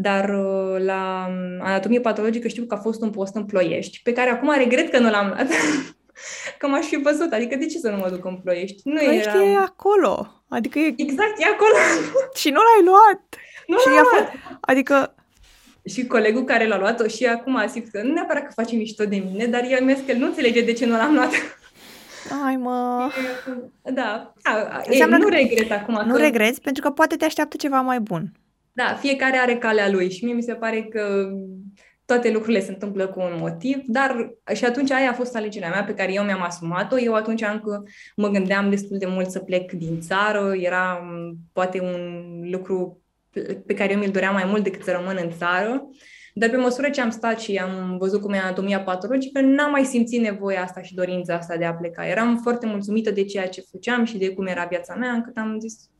[0.00, 4.12] dar uh, la um, anatomie patologică știu că a fost un post în Ploiești, pe
[4.12, 5.48] care acum regret că nu l-am luat.
[6.58, 7.32] că m-aș fi văzut.
[7.32, 8.80] Adică de ce să nu mă duc în Ploiești?
[8.84, 9.44] Nu Ploiești era...
[9.44, 10.42] e acolo.
[10.48, 10.94] Adică e...
[10.96, 11.74] Exact, e acolo.
[12.40, 13.22] și nu l-ai luat.
[13.66, 14.32] Nu și l-am luat.
[14.60, 15.14] Adică
[15.88, 19.04] și colegul care l-a luat-o și acum a zis că nu neapărat că face mișto
[19.04, 21.30] de mine, dar el mi-a că el nu înțelege de ce nu l-am luat.
[22.46, 23.10] Ai, mă...
[23.82, 26.02] Da, a, e, nu regret acum.
[26.06, 26.20] Nu că...
[26.20, 28.32] regreți pentru că poate te așteaptă ceva mai bun.
[28.72, 31.30] Da, fiecare are calea lui și mie mi se pare că
[32.08, 35.84] toate lucrurile se întâmplă cu un motiv, dar și atunci aia a fost alegerea mea
[35.84, 36.98] pe care eu mi-am asumat-o.
[36.98, 37.82] Eu atunci încă
[38.16, 41.08] mă gândeam destul de mult să plec din țară, era
[41.52, 42.00] poate un
[42.50, 43.02] lucru
[43.66, 45.88] pe care eu mi-l doream mai mult decât să rămân în țară.
[46.34, 49.84] Dar pe măsură ce am stat și am văzut cum e anatomia patologică, n-am mai
[49.84, 52.06] simțit nevoia asta și dorința asta de a pleca.
[52.06, 55.58] Eram foarte mulțumită de ceea ce făceam și de cum era viața mea, încât am
[55.60, 55.90] zis,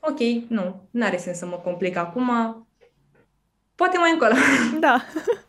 [0.00, 2.30] ok, nu, nu are sens să mă complic acum,
[3.74, 4.34] poate mai încolo.
[4.80, 5.02] Da.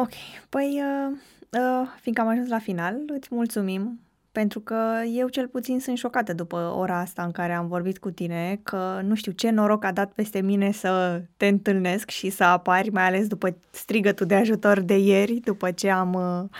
[0.00, 0.12] ok,
[0.48, 1.16] păi, uh,
[1.60, 4.00] uh, fiindcă am ajuns la final, îți mulțumim
[4.32, 8.10] pentru că eu cel puțin sunt șocată după ora asta în care am vorbit cu
[8.10, 12.44] tine, că nu știu ce noroc a dat peste mine să te întâlnesc și să
[12.44, 16.58] apari, mai ales după strigătul de ajutor de ieri, după ce am, uh,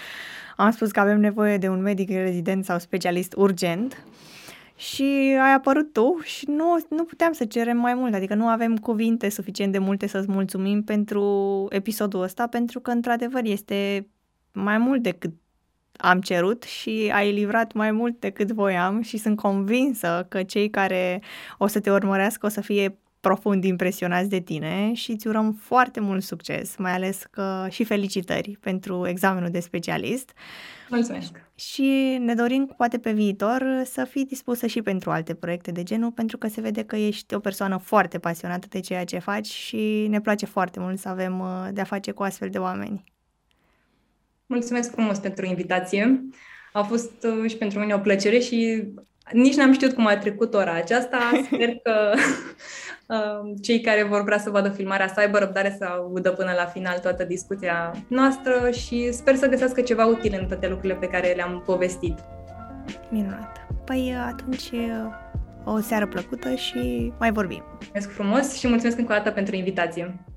[0.56, 4.04] am spus că avem nevoie de un medic rezident sau specialist urgent
[4.78, 8.76] și ai apărut tu și nu, nu puteam să cerem mai mult, adică nu avem
[8.76, 14.08] cuvinte suficient de multe să-ți mulțumim pentru episodul ăsta, pentru că într-adevăr este
[14.52, 15.32] mai mult decât
[15.96, 21.22] am cerut și ai livrat mai mult decât voiam și sunt convinsă că cei care
[21.58, 26.00] o să te urmărească o să fie profund impresionați de tine și îți urăm foarte
[26.00, 30.32] mult succes, mai ales că și felicitări pentru examenul de specialist.
[30.90, 31.42] Mulțumesc!
[31.54, 36.10] Și ne dorim, poate pe viitor, să fii dispusă și pentru alte proiecte de genul,
[36.10, 40.06] pentru că se vede că ești o persoană foarte pasionată de ceea ce faci și
[40.08, 43.04] ne place foarte mult să avem uh, de-a face cu astfel de oameni.
[44.46, 46.28] Mulțumesc frumos pentru invitație.
[46.72, 48.84] A fost uh, și pentru mine o plăcere și
[49.32, 51.18] nici n-am știut cum a trecut ora aceasta.
[51.44, 52.12] Sper că
[53.06, 56.64] uh, cei care vor vrea să vadă filmarea să aibă răbdare să audă până la
[56.64, 61.32] final toată discuția noastră și sper să găsească ceva util în toate lucrurile pe care
[61.32, 62.18] le-am povestit.
[63.10, 63.66] Minunat!
[63.84, 64.70] Păi atunci
[65.64, 67.62] o seară plăcută și mai vorbim.
[67.70, 70.27] Mulțumesc frumos și mulțumesc încă o dată pentru invitație.